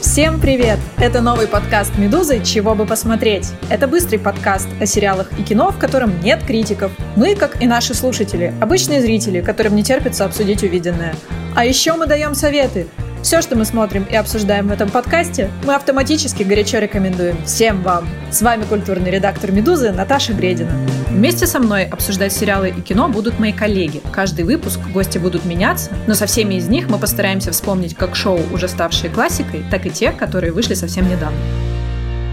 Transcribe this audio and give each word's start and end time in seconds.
Всем 0.00 0.40
привет! 0.40 0.78
Это 0.98 1.20
новый 1.20 1.46
подкаст 1.46 1.96
«Медузы. 1.98 2.42
Чего 2.44 2.74
бы 2.74 2.84
посмотреть?». 2.84 3.52
Это 3.70 3.86
быстрый 3.86 4.18
подкаст 4.18 4.68
о 4.80 4.86
сериалах 4.86 5.30
и 5.38 5.44
кино, 5.44 5.70
в 5.70 5.78
котором 5.78 6.20
нет 6.20 6.42
критиков. 6.42 6.90
Мы, 7.14 7.36
как 7.36 7.62
и 7.62 7.66
наши 7.66 7.94
слушатели, 7.94 8.52
обычные 8.60 9.00
зрители, 9.00 9.40
которым 9.40 9.76
не 9.76 9.84
терпится 9.84 10.24
обсудить 10.24 10.64
увиденное. 10.64 11.14
А 11.54 11.64
еще 11.64 11.94
мы 11.94 12.06
даем 12.06 12.34
советы. 12.34 12.88
Все, 13.22 13.40
что 13.40 13.54
мы 13.54 13.64
смотрим 13.64 14.02
и 14.02 14.16
обсуждаем 14.16 14.66
в 14.66 14.72
этом 14.72 14.90
подкасте, 14.90 15.48
мы 15.64 15.76
автоматически 15.76 16.42
горячо 16.42 16.80
рекомендуем 16.80 17.42
всем 17.44 17.80
вам. 17.82 18.08
С 18.32 18.42
вами 18.42 18.64
культурный 18.64 19.12
редактор 19.12 19.52
«Медузы» 19.52 19.92
Наташа 19.92 20.32
Гредина. 20.32 20.72
Вместе 21.08 21.46
со 21.46 21.60
мной 21.60 21.84
обсуждать 21.84 22.32
сериалы 22.32 22.70
и 22.70 22.80
кино 22.80 23.08
будут 23.08 23.38
мои 23.38 23.52
коллеги. 23.52 24.02
Каждый 24.10 24.44
выпуск 24.44 24.80
гости 24.92 25.18
будут 25.18 25.44
меняться, 25.44 25.92
но 26.08 26.14
со 26.14 26.26
всеми 26.26 26.56
из 26.56 26.66
них 26.68 26.88
мы 26.88 26.98
постараемся 26.98 27.52
вспомнить 27.52 27.94
как 27.94 28.16
шоу, 28.16 28.40
уже 28.52 28.66
ставшие 28.66 29.08
классикой, 29.08 29.64
так 29.70 29.86
и 29.86 29.90
те, 29.90 30.10
которые 30.10 30.52
вышли 30.52 30.74
совсем 30.74 31.08
недавно. 31.08 31.38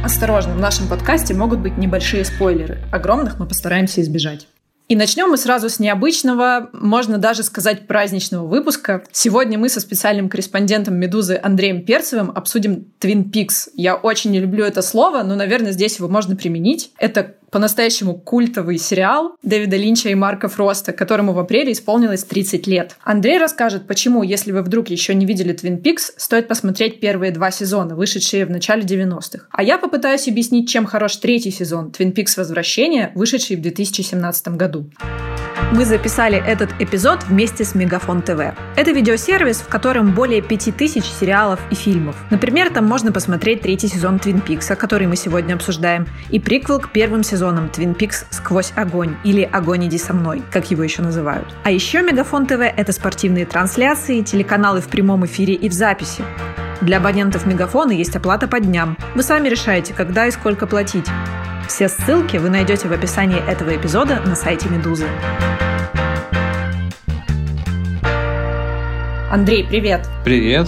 Осторожно, 0.04 0.56
в 0.56 0.60
нашем 0.60 0.88
подкасте 0.88 1.36
могут 1.36 1.60
быть 1.60 1.78
небольшие 1.78 2.26
спойлеры. 2.26 2.80
Огромных 2.92 3.38
мы 3.38 3.46
постараемся 3.46 4.02
избежать. 4.02 4.48
И 4.90 4.96
начнем 4.96 5.30
мы 5.30 5.38
сразу 5.38 5.70
с 5.70 5.78
необычного, 5.78 6.72
можно 6.74 7.20
даже 7.20 7.44
сказать 7.44 7.86
праздничного 7.86 8.48
выпуска. 8.48 9.04
Сегодня 9.12 9.60
мы 9.60 9.70
со 9.70 9.80
специальным 9.82 10.30
корреспондентом 10.30 10.96
«Медузы» 10.96 11.40
Андреем 11.42 11.86
Перцевым 11.86 12.32
обсудим 12.32 12.92
Twin 13.00 13.30
Peaks. 13.30 13.70
Я 13.76 13.94
очень 13.96 14.32
не 14.32 14.40
люблю 14.40 14.66
это 14.66 14.82
слово, 14.82 15.22
но, 15.22 15.36
наверное, 15.36 15.74
здесь 15.74 16.00
его 16.00 16.08
можно 16.08 16.36
применить. 16.36 16.92
Это 16.98 17.36
по-настоящему 17.52 18.18
культовый 18.18 18.78
сериал 18.78 19.36
Дэвида 19.44 19.78
Линча 19.78 20.10
и 20.10 20.16
Марка 20.16 20.48
Фроста, 20.48 20.94
которому 20.94 21.34
в 21.34 21.40
апреле 21.40 21.72
исполнилось 21.72 22.24
30 22.24 22.68
лет. 22.68 22.96
Андрей 23.04 23.38
расскажет, 23.38 23.88
почему, 23.88 24.24
если 24.24 24.52
вы 24.52 24.62
вдруг 24.62 24.90
еще 24.90 25.14
не 25.16 25.26
видели 25.26 25.54
Twin 25.54 25.82
Peaks, 25.82 26.14
стоит 26.18 26.48
посмотреть 26.48 27.00
первые 27.00 27.32
два 27.32 27.52
сезона, 27.52 27.96
вышедшие 27.96 28.46
в 28.46 28.52
начале 28.52 28.84
90-х. 28.84 29.48
А 29.52 29.64
я 29.64 29.78
попытаюсь 29.78 30.28
объяснить, 30.28 30.70
чем 30.70 30.86
хорош 30.86 31.18
третий 31.18 31.52
сезон 31.52 31.92
Twin 31.98 32.14
Peaks 32.14 32.34
Возвращение, 32.38 33.12
вышедший 33.16 33.56
в 33.56 33.62
2017 33.62 34.50
году. 34.50 34.90
Мы 35.72 35.86
записали 35.86 36.44
этот 36.44 36.72
эпизод 36.80 37.26
вместе 37.26 37.64
с 37.64 37.76
Мегафон 37.76 38.24
ТВ. 38.24 38.56
Это 38.76 38.92
видеосервис, 38.92 39.58
в 39.58 39.68
котором 39.68 40.14
более 40.16 40.42
5000 40.42 41.06
сериалов 41.06 41.60
и 41.70 41.76
фильмов. 41.76 42.16
Например, 42.32 42.72
там 42.72 42.86
можно 42.86 43.12
посмотреть 43.12 43.62
третий 43.62 43.88
сезон 43.88 44.18
Твин 44.18 44.42
Пикса, 44.42 44.76
который 44.76 45.06
мы 45.06 45.16
сегодня 45.16 45.54
обсуждаем, 45.54 46.08
и 46.32 46.40
приквел 46.40 46.80
к 46.80 46.90
первым 46.90 47.22
сезонам 47.22 47.70
Твин 47.70 47.94
Пикс 47.94 48.26
«Сквозь 48.32 48.74
огонь» 48.76 49.16
или 49.24 49.44
«Огонь, 49.44 49.86
иди 49.86 50.00
со 50.00 50.14
мной», 50.14 50.42
как 50.52 50.72
его 50.72 50.82
еще 50.82 51.04
называют. 51.04 51.46
А 51.64 51.70
еще 51.70 52.02
Мегафон 52.02 52.48
ТВ— 52.48 52.62
это 52.76 52.92
спортивные 52.92 53.46
трансляции, 53.46 54.22
телеканалы 54.22 54.82
в 54.82 54.88
прямом 54.88 55.24
эфире 55.28 55.54
и 55.54 55.70
в 55.70 55.74
записи. 55.74 56.24
Для 56.82 56.98
абонентов 56.98 57.46
Мегафона 57.46 57.92
есть 57.92 58.16
оплата 58.16 58.48
по 58.48 58.60
дням. 58.60 58.98
Вы 59.14 59.22
сами 59.22 59.48
решаете, 59.48 59.94
когда 59.94 60.26
и 60.26 60.32
сколько 60.32 60.66
платить. 60.66 61.06
Все 61.70 61.88
ссылки 61.88 62.38
вы 62.38 62.50
найдете 62.50 62.88
в 62.88 62.92
описании 62.92 63.48
этого 63.48 63.76
эпизода 63.76 64.20
на 64.26 64.36
сайте 64.36 64.68
Медузы. 64.70 65.08
Андрей, 69.32 69.64
привет! 69.64 70.02
Привет! 70.26 70.68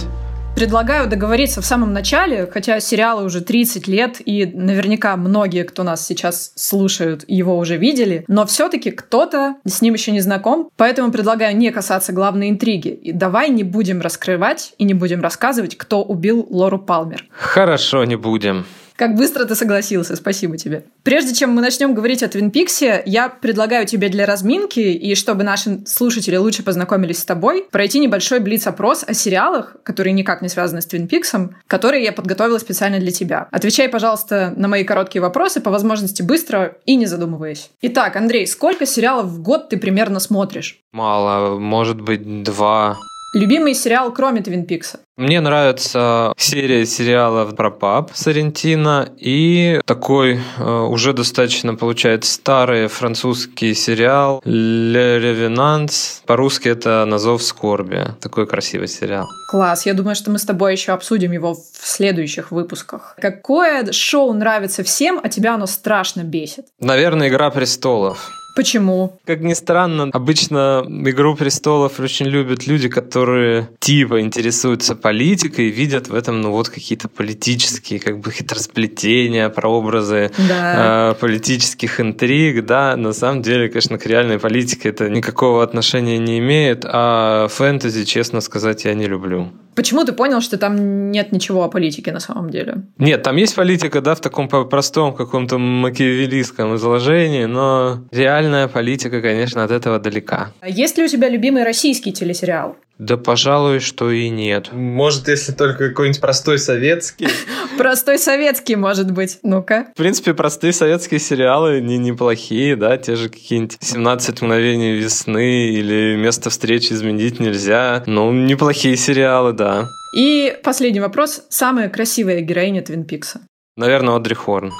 Предлагаю 0.54 1.08
договориться 1.08 1.60
в 1.60 1.66
самом 1.66 1.92
начале, 1.92 2.46
хотя 2.46 2.78
сериалу 2.78 3.24
уже 3.24 3.40
30 3.40 3.88
лет, 3.88 4.18
и 4.24 4.46
наверняка 4.46 5.16
многие, 5.16 5.64
кто 5.64 5.82
нас 5.82 6.06
сейчас 6.06 6.52
слушают, 6.54 7.24
его 7.26 7.58
уже 7.58 7.76
видели, 7.76 8.24
но 8.28 8.46
все-таки 8.46 8.92
кто-то 8.92 9.56
с 9.66 9.82
ним 9.82 9.94
еще 9.94 10.12
не 10.12 10.20
знаком, 10.20 10.70
поэтому 10.76 11.10
предлагаю 11.10 11.56
не 11.56 11.72
касаться 11.72 12.12
главной 12.12 12.48
интриги. 12.48 12.90
И 12.90 13.10
давай 13.10 13.50
не 13.50 13.64
будем 13.64 14.00
раскрывать 14.00 14.74
и 14.78 14.84
не 14.84 14.94
будем 14.94 15.20
рассказывать, 15.20 15.76
кто 15.76 16.04
убил 16.04 16.46
Лору 16.48 16.78
Палмер. 16.78 17.24
Хорошо, 17.32 18.04
не 18.04 18.14
будем. 18.14 18.64
Как 18.96 19.14
быстро 19.14 19.44
ты 19.44 19.54
согласился, 19.54 20.16
спасибо 20.16 20.56
тебе. 20.56 20.84
Прежде 21.02 21.34
чем 21.34 21.50
мы 21.50 21.62
начнем 21.62 21.94
говорить 21.94 22.22
о 22.22 22.28
Твин 22.28 22.50
Пиксе, 22.50 23.02
я 23.06 23.28
предлагаю 23.28 23.86
тебе 23.86 24.08
для 24.08 24.26
разминки 24.26 24.80
и 24.80 25.14
чтобы 25.14 25.42
наши 25.42 25.80
слушатели 25.86 26.36
лучше 26.36 26.62
познакомились 26.62 27.18
с 27.18 27.24
тобой, 27.24 27.66
пройти 27.70 27.98
небольшой 27.98 28.40
блиц-опрос 28.40 29.04
о 29.06 29.14
сериалах, 29.14 29.76
которые 29.82 30.12
никак 30.12 30.42
не 30.42 30.48
связаны 30.48 30.82
с 30.82 30.86
Твин 30.86 31.08
Пиксом, 31.08 31.56
которые 31.66 32.04
я 32.04 32.12
подготовила 32.12 32.58
специально 32.58 32.98
для 32.98 33.10
тебя. 33.10 33.48
Отвечай, 33.50 33.88
пожалуйста, 33.88 34.52
на 34.56 34.68
мои 34.68 34.84
короткие 34.84 35.22
вопросы, 35.22 35.60
по 35.60 35.70
возможности 35.70 36.22
быстро 36.22 36.76
и 36.86 36.96
не 36.96 37.06
задумываясь. 37.06 37.70
Итак, 37.82 38.16
Андрей, 38.16 38.46
сколько 38.46 38.86
сериалов 38.86 39.26
в 39.26 39.42
год 39.42 39.68
ты 39.68 39.76
примерно 39.76 40.20
смотришь? 40.20 40.78
Мало, 40.92 41.58
может 41.58 42.00
быть, 42.00 42.42
два. 42.42 42.98
Любимый 43.32 43.74
сериал, 43.74 44.12
кроме 44.12 44.42
Твин 44.42 44.66
Пикса? 44.66 45.00
Мне 45.16 45.40
нравится 45.40 46.34
серия 46.36 46.84
сериалов 46.84 47.54
про 47.56 47.70
пап 47.70 48.10
Сарентино 48.14 49.08
и 49.16 49.80
такой 49.86 50.40
э, 50.58 50.62
уже 50.64 51.14
достаточно, 51.14 51.74
получается, 51.74 52.32
старый 52.32 52.88
французский 52.88 53.74
сериал 53.74 54.42
«Le 54.44 55.18
Revenant». 55.18 55.90
По-русски 56.26 56.68
это 56.68 57.04
«На 57.06 57.18
зов 57.18 57.42
скорби». 57.42 58.06
Такой 58.20 58.46
красивый 58.46 58.88
сериал. 58.88 59.26
Класс. 59.50 59.86
Я 59.86 59.94
думаю, 59.94 60.14
что 60.14 60.30
мы 60.30 60.38
с 60.38 60.44
тобой 60.44 60.72
еще 60.72 60.92
обсудим 60.92 61.32
его 61.32 61.54
в 61.54 61.86
следующих 61.86 62.50
выпусках. 62.50 63.14
Какое 63.20 63.92
шоу 63.92 64.32
нравится 64.34 64.82
всем, 64.82 65.20
а 65.22 65.28
тебя 65.28 65.54
оно 65.54 65.66
страшно 65.66 66.22
бесит? 66.22 66.66
Наверное, 66.80 67.28
«Игра 67.28 67.50
престолов». 67.50 68.30
Почему? 68.54 69.18
Как 69.24 69.40
ни 69.40 69.54
странно, 69.54 70.10
обычно 70.12 70.84
«Игру 70.86 71.34
престолов» 71.34 72.00
очень 72.00 72.26
любят 72.26 72.66
люди, 72.66 72.88
которые 72.88 73.68
типа 73.78 74.20
интересуются 74.20 74.94
политикой 74.94 75.68
и 75.68 75.70
видят 75.70 76.08
в 76.08 76.14
этом, 76.14 76.40
ну 76.40 76.50
вот, 76.50 76.68
какие-то 76.68 77.08
политические 77.08 77.98
как 78.00 78.18
бы 78.18 78.30
хитросплетения, 78.30 79.48
прообразы 79.48 80.30
да. 80.48 81.12
э, 81.12 81.20
политических 81.20 82.00
интриг, 82.00 82.64
да. 82.66 82.96
На 82.96 83.12
самом 83.12 83.42
деле, 83.42 83.68
конечно, 83.68 83.98
к 83.98 84.06
реальной 84.06 84.38
политике 84.38 84.90
это 84.90 85.08
никакого 85.08 85.62
отношения 85.62 86.18
не 86.18 86.38
имеет, 86.38 86.84
а 86.84 87.48
фэнтези, 87.48 88.04
честно 88.04 88.40
сказать, 88.40 88.84
я 88.84 88.94
не 88.94 89.06
люблю. 89.06 89.50
Почему 89.74 90.04
ты 90.04 90.12
понял, 90.12 90.40
что 90.40 90.58
там 90.58 91.10
нет 91.10 91.32
ничего 91.32 91.64
о 91.64 91.68
политике 91.68 92.12
на 92.12 92.20
самом 92.20 92.50
деле? 92.50 92.82
Нет, 92.98 93.22
там 93.22 93.36
есть 93.36 93.54
политика, 93.54 94.00
да, 94.00 94.14
в 94.14 94.20
таком 94.20 94.48
простом 94.48 95.14
каком-то 95.14 95.58
макиавеллистском 95.58 96.76
изложении, 96.76 97.46
но 97.46 98.00
реальная 98.10 98.68
политика, 98.68 99.22
конечно, 99.22 99.64
от 99.64 99.70
этого 99.70 99.98
далека. 99.98 100.52
А 100.60 100.68
есть 100.68 100.98
ли 100.98 101.04
у 101.04 101.08
тебя 101.08 101.28
любимый 101.28 101.64
российский 101.64 102.12
телесериал? 102.12 102.76
Да, 102.98 103.16
пожалуй, 103.16 103.80
что 103.80 104.10
и 104.10 104.28
нет. 104.28 104.72
Может, 104.72 105.28
если 105.28 105.52
только 105.52 105.88
какой-нибудь 105.88 106.20
простой 106.20 106.58
советский. 106.58 107.28
Простой 107.78 108.18
советский, 108.18 108.76
может 108.76 109.10
быть. 109.10 109.38
Ну-ка. 109.42 109.88
В 109.94 109.96
принципе, 109.96 110.34
простые 110.34 110.72
советские 110.72 111.18
сериалы 111.18 111.80
не 111.80 111.98
неплохие, 111.98 112.76
да, 112.76 112.98
те 112.98 113.16
же 113.16 113.28
какие-нибудь 113.28 113.78
«17 113.80 114.44
мгновений 114.44 114.92
весны» 114.92 115.70
или 115.70 116.16
«Место 116.16 116.50
встречи 116.50 116.92
изменить 116.92 117.40
нельзя». 117.40 118.02
Ну, 118.06 118.30
неплохие 118.30 118.96
сериалы, 118.96 119.52
да. 119.52 119.88
И 120.14 120.54
последний 120.62 121.00
вопрос. 121.00 121.44
Самая 121.48 121.88
красивая 121.88 122.40
героиня 122.42 122.82
Твин 122.82 123.04
Пикса? 123.04 123.40
Наверное, 123.76 124.16
Одри 124.16 124.34
Хорн. 124.34 124.70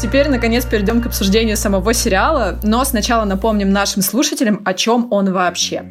Теперь, 0.00 0.28
наконец, 0.28 0.64
перейдем 0.64 1.00
к 1.00 1.06
обсуждению 1.06 1.56
самого 1.56 1.92
сериала, 1.92 2.58
но 2.62 2.84
сначала 2.84 3.24
напомним 3.24 3.70
нашим 3.70 4.02
слушателям, 4.02 4.62
о 4.64 4.74
чем 4.74 5.12
он 5.12 5.32
вообще. 5.32 5.84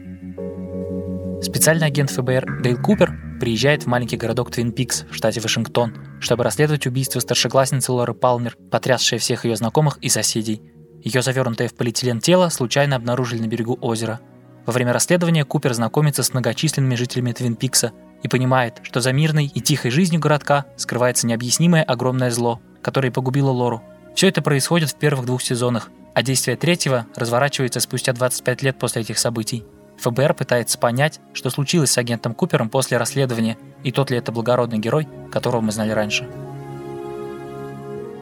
Специальный 1.42 1.88
агент 1.88 2.12
ФБР 2.12 2.62
Дейл 2.62 2.80
Купер 2.80 3.20
приезжает 3.40 3.84
в 3.84 3.88
маленький 3.88 4.16
городок 4.16 4.52
Твин 4.52 4.72
Пикс 4.72 5.06
в 5.10 5.16
штате 5.16 5.42
Вашингтон, 5.42 5.96
чтобы 6.20 6.44
расследовать 6.44 6.86
убийство 6.86 7.20
старшеклассницы 7.20 7.92
Лоры 7.92 8.14
Палмер, 8.14 8.56
потрясшее 8.70 9.18
всех 9.18 9.44
ее 9.44 9.56
знакомых 9.56 9.98
и 9.98 10.10
соседей. 10.10 10.62
Ее 11.04 11.24
завернутое 11.24 11.68
в 11.68 11.74
полиэтилен 11.74 12.20
тело 12.20 12.50
случайно 12.50 12.96
обнаружили 12.96 13.42
на 13.42 13.48
берегу 13.48 13.76
озера. 13.82 14.20
Во 14.68 14.72
время 14.72 14.94
расследования 14.94 15.44
Купер 15.44 15.74
знакомится 15.74 16.22
с 16.22 16.32
многочисленными 16.32 16.94
жителями 16.94 17.32
Твин 17.32 17.56
Пикса 17.56 17.92
и 18.22 18.28
понимает, 18.28 18.80
что 18.84 19.02
за 19.02 19.12
мирной 19.12 19.48
и 19.48 19.62
тихой 19.62 19.90
жизнью 19.90 20.22
городка 20.22 20.68
скрывается 20.78 21.26
необъяснимое 21.26 21.82
огромное 21.82 22.30
зло, 22.30 22.62
которое 22.84 23.10
погубило 23.10 23.50
Лору. 23.50 23.82
Все 24.14 24.28
это 24.28 24.44
происходит 24.44 24.92
в 24.92 25.00
первых 25.00 25.26
двух 25.26 25.42
сезонах, 25.42 25.90
а 26.14 26.22
действие 26.22 26.56
третьего 26.56 27.08
разворачивается 27.16 27.80
спустя 27.80 28.14
25 28.14 28.62
лет 28.62 28.78
после 28.78 29.02
этих 29.02 29.18
событий. 29.18 29.64
ФБР 30.02 30.34
пытается 30.34 30.78
понять, 30.78 31.20
что 31.34 31.50
случилось 31.50 31.92
с 31.92 31.98
агентом 31.98 32.34
Купером 32.34 32.70
после 32.70 32.98
расследования, 32.98 33.58
и 33.84 33.92
тот 33.92 34.10
ли 34.10 34.18
это 34.18 34.32
благородный 34.32 34.80
герой, 34.80 35.08
которого 35.32 35.62
мы 35.62 35.72
знали 35.72 35.92
раньше. 35.92 36.28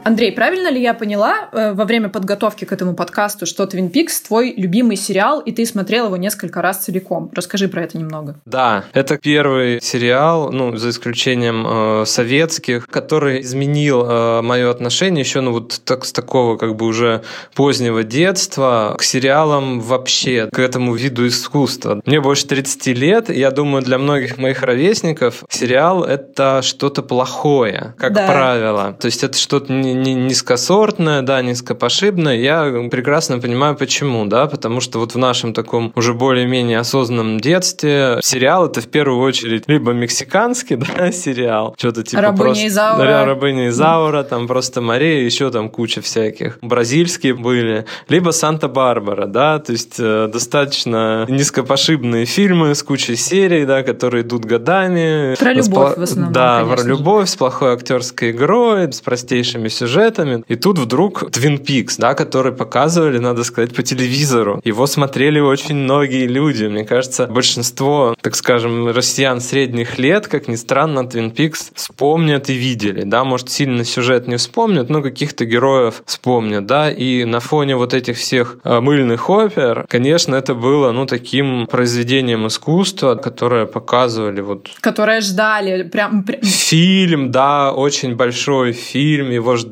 Андрей, 0.06 0.32
правильно 0.32 0.70
ли 0.70 0.82
я 0.82 0.94
поняла 0.94 1.50
э, 1.52 1.74
во 1.74 1.84
время 1.86 2.08
подготовки 2.10 2.64
к 2.66 2.72
этому 2.72 2.96
подкасту, 2.96 3.46
что 3.46 3.66
Twin 3.66 3.92
Peaks 3.92 4.26
твой 4.26 4.54
любимый 4.56 4.96
сериал, 4.96 5.40
и 5.42 5.52
ты 5.52 5.66
смотрел 5.66 6.06
его 6.06 6.18
несколько 6.18 6.62
раз 6.62 6.78
целиком? 6.86 7.30
Расскажи 7.36 7.68
про 7.68 7.84
это 7.84 7.98
немного. 7.98 8.36
Да, 8.46 8.86
это 8.94 9.18
первый 9.18 9.82
сериал, 9.82 10.52
ну, 10.52 10.76
за 10.78 10.90
исключением 10.92 11.66
э, 11.68 12.06
советских, 12.06 12.88
который 12.88 13.42
изменил 13.42 14.04
э, 14.10 14.42
мое 14.42 14.72
отношение 14.72 15.22
еще, 15.24 15.42
ну, 15.42 15.52
вот 15.52 15.82
так, 15.84 16.06
с 16.06 16.14
такого 16.14 16.56
как 16.58 16.76
бы 16.78 16.86
уже 16.86 17.22
позднего 17.54 18.04
детства 18.04 18.96
к 18.98 19.04
сериалам 19.04 19.82
вообще, 19.82 20.48
к 20.52 20.60
этому 20.60 20.96
виду 20.96 21.28
искусства. 21.28 22.02
Мне 22.06 22.22
больше 22.22 22.48
30 22.48 22.88
лет, 22.98 23.30
и 23.30 23.38
я 23.38 23.52
думаю, 23.52 23.84
для 23.84 23.98
многих 23.98 24.38
моих 24.38 24.64
ровесников 24.64 25.44
сериал— 25.50 26.04
это 26.06 26.62
что-то 26.64 27.04
плохое, 27.04 27.94
как 27.98 28.14
Да. 28.14 28.26
правило. 28.28 28.94
То 29.00 29.06
есть 29.08 29.24
это 29.24 29.38
что-то 29.38 29.72
не- 29.74 29.89
низкосортное, 29.94 31.22
да, 31.22 31.42
низкопошибное. 31.42 32.38
Я 32.38 32.88
прекрасно 32.90 33.40
понимаю, 33.40 33.76
почему, 33.76 34.26
да, 34.26 34.48
потому 34.48 34.82
что 34.82 35.00
вот 35.00 35.14
в 35.14 35.18
нашем 35.18 35.54
таком 35.54 35.92
уже 35.96 36.14
более-менее 36.14 36.80
осознанном 36.80 37.40
детстве 37.40 38.20
сериал 38.22 38.68
это 38.68 38.82
в 38.82 38.88
первую 38.88 39.22
очередь 39.22 39.64
либо 39.68 39.92
мексиканский, 39.92 40.76
да, 40.98 41.12
сериал, 41.12 41.76
что-то 41.78 42.04
типа 42.04 42.22
«Рабыня 42.22 42.44
просто... 42.44 42.68
Изаура». 42.68 43.06
Да, 43.06 43.26
«Рабыня 43.26 43.68
Изаура», 43.70 44.24
там 44.24 44.48
просто 44.48 44.82
Мария, 44.82 45.24
еще 45.24 45.50
там 45.52 45.70
куча 45.70 46.02
всяких. 46.02 46.60
Бразильские 46.62 47.34
были. 47.34 47.86
Либо 48.08 48.32
«Санта-Барбара», 48.32 49.28
да, 49.28 49.60
то 49.60 49.72
есть 49.72 49.96
э, 50.00 50.30
достаточно 50.32 51.26
низкопошибные 51.28 52.26
фильмы 52.26 52.76
с 52.76 52.84
кучей 52.84 53.16
серий, 53.16 53.66
да, 53.66 53.84
которые 53.84 54.24
идут 54.24 54.46
годами. 54.46 55.36
Про 55.36 55.54
С 55.54 55.68
любовь 55.68 55.94
пла- 55.94 56.00
в 56.00 56.04
основном, 56.04 56.34
Да, 56.34 56.60
конечно 56.60 56.76
про 56.76 56.90
любовь 56.90 57.30
с 57.30 57.36
плохой 57.36 57.74
актерской 57.74 58.32
игрой, 58.32 58.92
с 58.92 59.02
простейшими 59.02 59.68
сюжетами. 59.80 60.44
И 60.48 60.56
тут 60.56 60.78
вдруг 60.80 61.24
Twin 61.24 61.58
Peaks, 61.66 61.96
да, 61.98 62.14
который 62.14 62.52
показывали, 62.52 63.18
надо 63.20 63.44
сказать, 63.44 63.74
по 63.76 63.84
телевизору. 63.84 64.62
Его 64.64 64.88
смотрели 64.88 65.40
очень 65.40 65.76
многие 65.76 66.28
люди. 66.28 66.66
Мне 66.66 66.84
кажется, 66.86 67.28
большинство, 67.28 68.16
так 68.22 68.36
скажем, 68.36 68.88
россиян 68.90 69.40
средних 69.42 69.98
лет, 70.00 70.28
как 70.28 70.48
ни 70.48 70.56
странно, 70.56 71.00
Twin 71.00 71.34
Peaks 71.34 71.72
вспомнят 71.74 72.50
и 72.50 72.54
видели. 72.54 73.04
Да, 73.06 73.24
может, 73.24 73.50
сильно 73.50 73.84
сюжет 73.84 74.28
не 74.28 74.36
вспомнят, 74.38 74.90
но 74.90 75.02
каких-то 75.02 75.46
героев 75.46 76.04
вспомнят, 76.06 76.66
да. 76.66 76.92
И 76.92 77.24
на 77.26 77.40
фоне 77.40 77.76
вот 77.76 77.94
этих 77.94 78.18
всех 78.18 78.58
э, 78.64 78.80
мыльных 78.80 79.30
опер, 79.30 79.86
конечно, 79.90 80.36
это 80.36 80.54
было, 80.56 80.92
ну, 80.92 81.06
таким 81.06 81.68
произведением 81.68 82.48
искусства, 82.48 83.16
которое 83.16 83.66
показывали 83.66 84.42
вот 84.42 84.70
Которые 84.82 85.22
ждали, 85.22 85.84
прям... 85.84 86.24
прям- 86.24 86.42
Фильм, 86.44 87.32
да, 87.32 87.72
очень 87.72 88.16
большой 88.16 88.74
фильм, 88.74 89.32
его 89.32 89.56
ждали, 89.56 89.69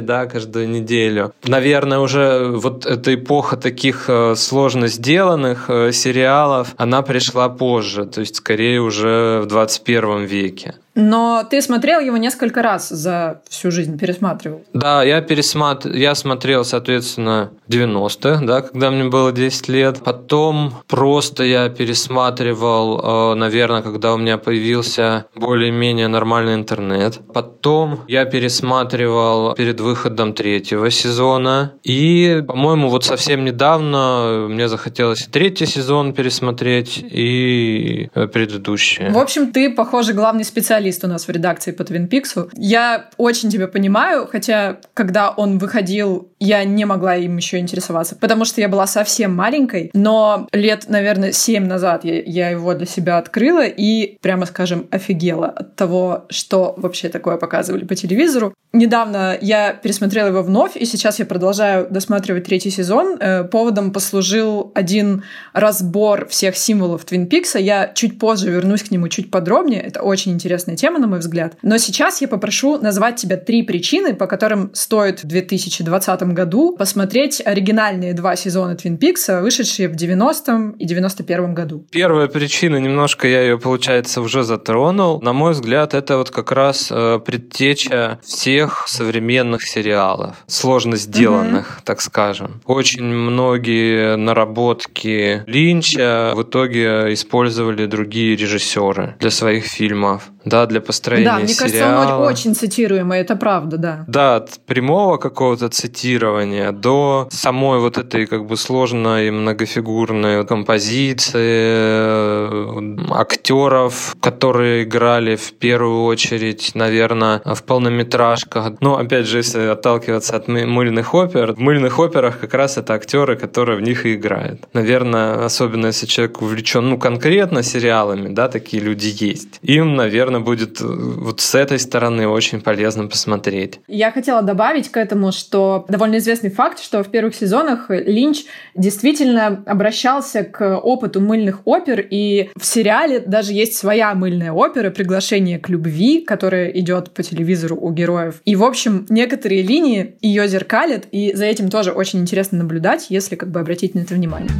да, 0.00 0.26
каждую 0.26 0.68
неделю. 0.68 1.32
Наверное, 1.44 1.98
уже 1.98 2.48
вот 2.48 2.86
эта 2.86 3.14
эпоха 3.14 3.56
таких 3.56 4.08
э, 4.08 4.34
сложно 4.36 4.88
сделанных 4.88 5.68
э, 5.68 5.92
сериалов, 5.92 6.74
она 6.76 7.02
пришла 7.02 7.48
позже, 7.48 8.06
то 8.06 8.20
есть 8.20 8.36
скорее 8.36 8.80
уже 8.80 9.40
в 9.42 9.46
21 9.46 10.24
веке. 10.24 10.74
Но 10.94 11.44
ты 11.48 11.62
смотрел 11.62 12.00
его 12.00 12.16
несколько 12.16 12.62
раз 12.62 12.88
за 12.88 13.42
всю 13.48 13.70
жизнь, 13.70 13.98
пересматривал. 13.98 14.62
Да, 14.74 15.02
я 15.02 15.20
пересмат... 15.22 15.86
я 15.86 16.14
смотрел, 16.14 16.64
соответственно, 16.64 17.50
в 17.66 17.70
90-х, 17.70 18.44
да, 18.44 18.60
когда 18.62 18.90
мне 18.90 19.04
было 19.04 19.32
10 19.32 19.68
лет. 19.68 20.02
Потом 20.04 20.74
просто 20.88 21.44
я 21.44 21.68
пересматривал, 21.70 23.32
э, 23.32 23.34
наверное, 23.36 23.82
когда 23.82 24.12
у 24.12 24.18
меня 24.18 24.36
появился 24.36 25.26
более-менее 25.34 26.08
нормальный 26.08 26.54
интернет. 26.54 27.20
Потом 27.32 28.00
я 28.08 28.24
пересматривал 28.26 29.54
перед 29.54 29.80
выходом 29.80 30.34
третьего 30.34 30.90
сезона. 30.90 31.72
И, 31.82 32.44
по-моему, 32.46 32.88
вот 32.88 33.04
совсем 33.04 33.44
недавно 33.44 34.46
мне 34.48 34.68
захотелось 34.68 35.26
третий 35.30 35.66
сезон 35.66 36.12
пересмотреть, 36.12 37.02
и 37.02 38.10
э, 38.14 38.26
предыдущие. 38.26 39.10
В 39.10 39.18
общем, 39.18 39.52
ты, 39.52 39.70
похоже, 39.70 40.12
главный 40.12 40.44
специалист 40.44 40.81
у 41.04 41.06
нас 41.06 41.26
в 41.26 41.30
редакции 41.30 41.72
по 41.72 41.84
Твин 41.84 42.08
Пиксу. 42.08 42.50
Я 42.54 43.10
очень 43.16 43.50
тебя 43.50 43.68
понимаю, 43.68 44.28
хотя, 44.30 44.78
когда 44.94 45.30
он 45.30 45.58
выходил, 45.58 46.28
я 46.38 46.64
не 46.64 46.84
могла 46.84 47.16
им 47.16 47.36
еще 47.36 47.58
интересоваться, 47.58 48.16
потому 48.16 48.44
что 48.44 48.60
я 48.60 48.68
была 48.68 48.86
совсем 48.86 49.34
маленькой, 49.34 49.90
но 49.94 50.48
лет, 50.52 50.86
наверное, 50.88 51.32
семь 51.32 51.66
назад 51.66 52.04
я, 52.04 52.20
я 52.22 52.50
его 52.50 52.74
для 52.74 52.86
себя 52.86 53.18
открыла 53.18 53.64
и, 53.64 54.16
прямо 54.20 54.46
скажем, 54.46 54.86
офигела 54.90 55.46
от 55.46 55.76
того, 55.76 56.26
что 56.30 56.74
вообще 56.76 57.08
такое 57.08 57.36
показывали 57.36 57.84
по 57.84 57.94
телевизору. 57.94 58.54
Недавно 58.72 59.36
я 59.40 59.74
пересмотрела 59.74 60.28
его 60.28 60.42
вновь, 60.42 60.76
и 60.76 60.86
сейчас 60.86 61.18
я 61.18 61.26
продолжаю 61.26 61.86
досматривать 61.90 62.44
третий 62.44 62.70
сезон. 62.70 63.18
Э, 63.20 63.44
Поводом 63.44 63.92
послужил 63.92 64.72
один 64.74 65.24
разбор 65.52 66.26
всех 66.28 66.56
символов 66.56 67.04
Твин 67.04 67.26
Пикса. 67.26 67.58
Я 67.58 67.92
чуть 67.94 68.18
позже 68.18 68.50
вернусь 68.50 68.82
к 68.82 68.90
нему 68.90 69.08
чуть 69.08 69.30
подробнее. 69.30 69.82
Это 69.82 70.00
очень 70.00 70.32
интересная 70.72 70.76
тема, 70.76 70.98
на 70.98 71.06
мой 71.06 71.18
взгляд. 71.20 71.56
Но 71.62 71.78
сейчас 71.78 72.20
я 72.20 72.28
попрошу 72.28 72.78
назвать 72.78 73.16
тебя 73.16 73.36
три 73.36 73.62
причины, 73.62 74.14
по 74.14 74.26
которым 74.26 74.70
стоит 74.74 75.22
в 75.22 75.26
2020 75.26 76.22
году 76.34 76.76
посмотреть 76.76 77.42
оригинальные 77.44 78.14
два 78.14 78.36
сезона 78.36 78.74
Твин 78.74 78.96
Пикса, 78.98 79.40
вышедшие 79.40 79.88
в 79.88 79.92
90-м 79.92 80.72
и 80.72 80.86
91-м 80.86 81.54
году. 81.54 81.86
Первая 81.90 82.26
причина, 82.26 82.76
немножко 82.76 83.28
я 83.28 83.42
ее, 83.42 83.58
получается, 83.58 84.20
уже 84.20 84.42
затронул. 84.42 85.20
На 85.22 85.32
мой 85.32 85.52
взгляд, 85.52 85.94
это 85.94 86.16
вот 86.16 86.30
как 86.30 86.52
раз 86.52 86.88
э, 86.90 87.20
предтеча 87.24 88.18
всех 88.22 88.84
современных 88.88 89.62
сериалов, 89.62 90.36
сложно 90.46 90.96
сделанных, 90.96 91.80
так 91.84 92.00
скажем. 92.00 92.60
Очень 92.66 93.04
многие 93.04 94.16
наработки 94.16 95.42
Линча 95.46 96.32
в 96.34 96.42
итоге 96.42 97.12
использовали 97.12 97.86
другие 97.86 98.36
режиссеры 98.36 99.14
для 99.20 99.30
своих 99.30 99.64
фильмов, 99.64 100.32
да, 100.44 100.66
для 100.66 100.80
построения 100.80 101.24
Да, 101.26 101.36
мне 101.38 101.54
кажется, 101.54 101.96
он 101.96 102.04
сериала. 102.04 102.28
очень 102.28 102.54
цитируемый, 102.54 103.20
это 103.20 103.36
правда, 103.36 103.76
да. 103.78 104.04
Да, 104.08 104.36
от 104.36 104.50
прямого 104.66 105.16
какого-то 105.16 105.68
цитирования 105.68 106.72
до 106.72 107.28
самой 107.30 107.78
вот 107.80 107.98
этой 107.98 108.26
как 108.26 108.46
бы 108.46 108.56
сложной 108.56 109.28
и 109.28 109.30
многофигурной 109.30 110.44
композиции, 110.46 111.38
э, 111.40 112.96
актеров, 113.10 114.16
которые 114.20 114.84
играли 114.84 115.36
в 115.36 115.52
первую 115.54 116.04
очередь, 116.04 116.72
наверное, 116.74 117.40
в 117.44 117.62
полнометражках. 117.62 118.72
Ну, 118.80 118.94
опять 118.96 119.26
же, 119.26 119.38
если 119.38 119.62
отталкиваться 119.66 120.36
от 120.36 120.48
мы- 120.48 120.66
мыльных 120.66 121.14
опер, 121.14 121.52
в 121.52 121.58
мыльных 121.58 121.98
операх 121.98 122.40
как 122.40 122.54
раз 122.54 122.76
это 122.78 122.94
актеры, 122.94 123.36
которые 123.36 123.78
в 123.78 123.82
них 123.82 124.06
и 124.06 124.14
играют. 124.14 124.60
Наверное, 124.72 125.44
особенно 125.44 125.86
если 125.86 126.06
человек 126.06 126.42
увлечен, 126.42 126.88
ну, 126.90 126.98
конкретно 126.98 127.62
сериалами, 127.62 128.28
да, 128.34 128.48
такие 128.48 128.82
люди 128.82 129.12
есть. 129.30 129.58
Им, 129.62 129.96
наверное, 129.96 130.31
будет 130.40 130.80
э, 130.80 130.84
вот 130.84 131.40
с 131.40 131.54
этой 131.54 131.78
стороны 131.78 132.28
очень 132.28 132.60
полезно 132.60 133.06
посмотреть. 133.06 133.80
Я 133.88 134.10
хотела 134.12 134.42
добавить 134.42 134.88
к 134.90 134.96
этому, 134.96 135.32
что 135.32 135.84
довольно 135.88 136.18
известный 136.18 136.50
факт, 136.50 136.80
что 136.80 137.02
в 137.02 137.08
первых 137.08 137.34
сезонах 137.34 137.86
Линч 137.88 138.44
действительно 138.74 139.62
обращался 139.66 140.44
к 140.44 140.78
опыту 140.78 141.20
мыльных 141.20 141.60
опер, 141.64 142.06
и 142.08 142.50
в 142.56 142.64
сериале 142.64 143.20
даже 143.20 143.52
есть 143.52 143.74
своя 143.74 144.14
мыльная 144.14 144.52
опера 144.52 144.90
«Приглашение 144.90 145.58
к 145.58 145.68
любви», 145.68 146.20
которая 146.20 146.68
идет 146.68 147.10
по 147.10 147.22
телевизору 147.22 147.76
у 147.76 147.92
героев. 147.92 148.40
И, 148.44 148.56
в 148.56 148.64
общем, 148.64 149.06
некоторые 149.08 149.62
линии 149.62 150.16
ее 150.20 150.48
зеркалят, 150.48 151.06
и 151.10 151.34
за 151.34 151.44
этим 151.44 151.68
тоже 151.70 151.92
очень 151.92 152.20
интересно 152.20 152.58
наблюдать, 152.58 153.06
если 153.08 153.36
как 153.36 153.50
бы 153.50 153.60
обратить 153.60 153.94
на 153.94 154.00
это 154.00 154.14
внимание. 154.14 154.50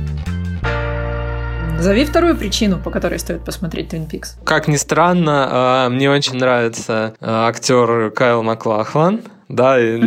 Зови 1.82 2.04
вторую 2.04 2.36
причину, 2.36 2.78
по 2.78 2.90
которой 2.90 3.18
стоит 3.18 3.44
посмотреть 3.44 3.88
Твин 3.88 4.06
Пикс. 4.06 4.36
Как 4.44 4.68
ни 4.68 4.76
странно, 4.76 5.48
а, 5.50 5.88
мне 5.88 6.08
очень 6.08 6.36
нравится 6.36 7.14
а, 7.20 7.48
актер 7.48 8.12
Кайл 8.12 8.44
Маклахлан. 8.44 9.22
Да, 9.52 9.78
и 9.78 10.00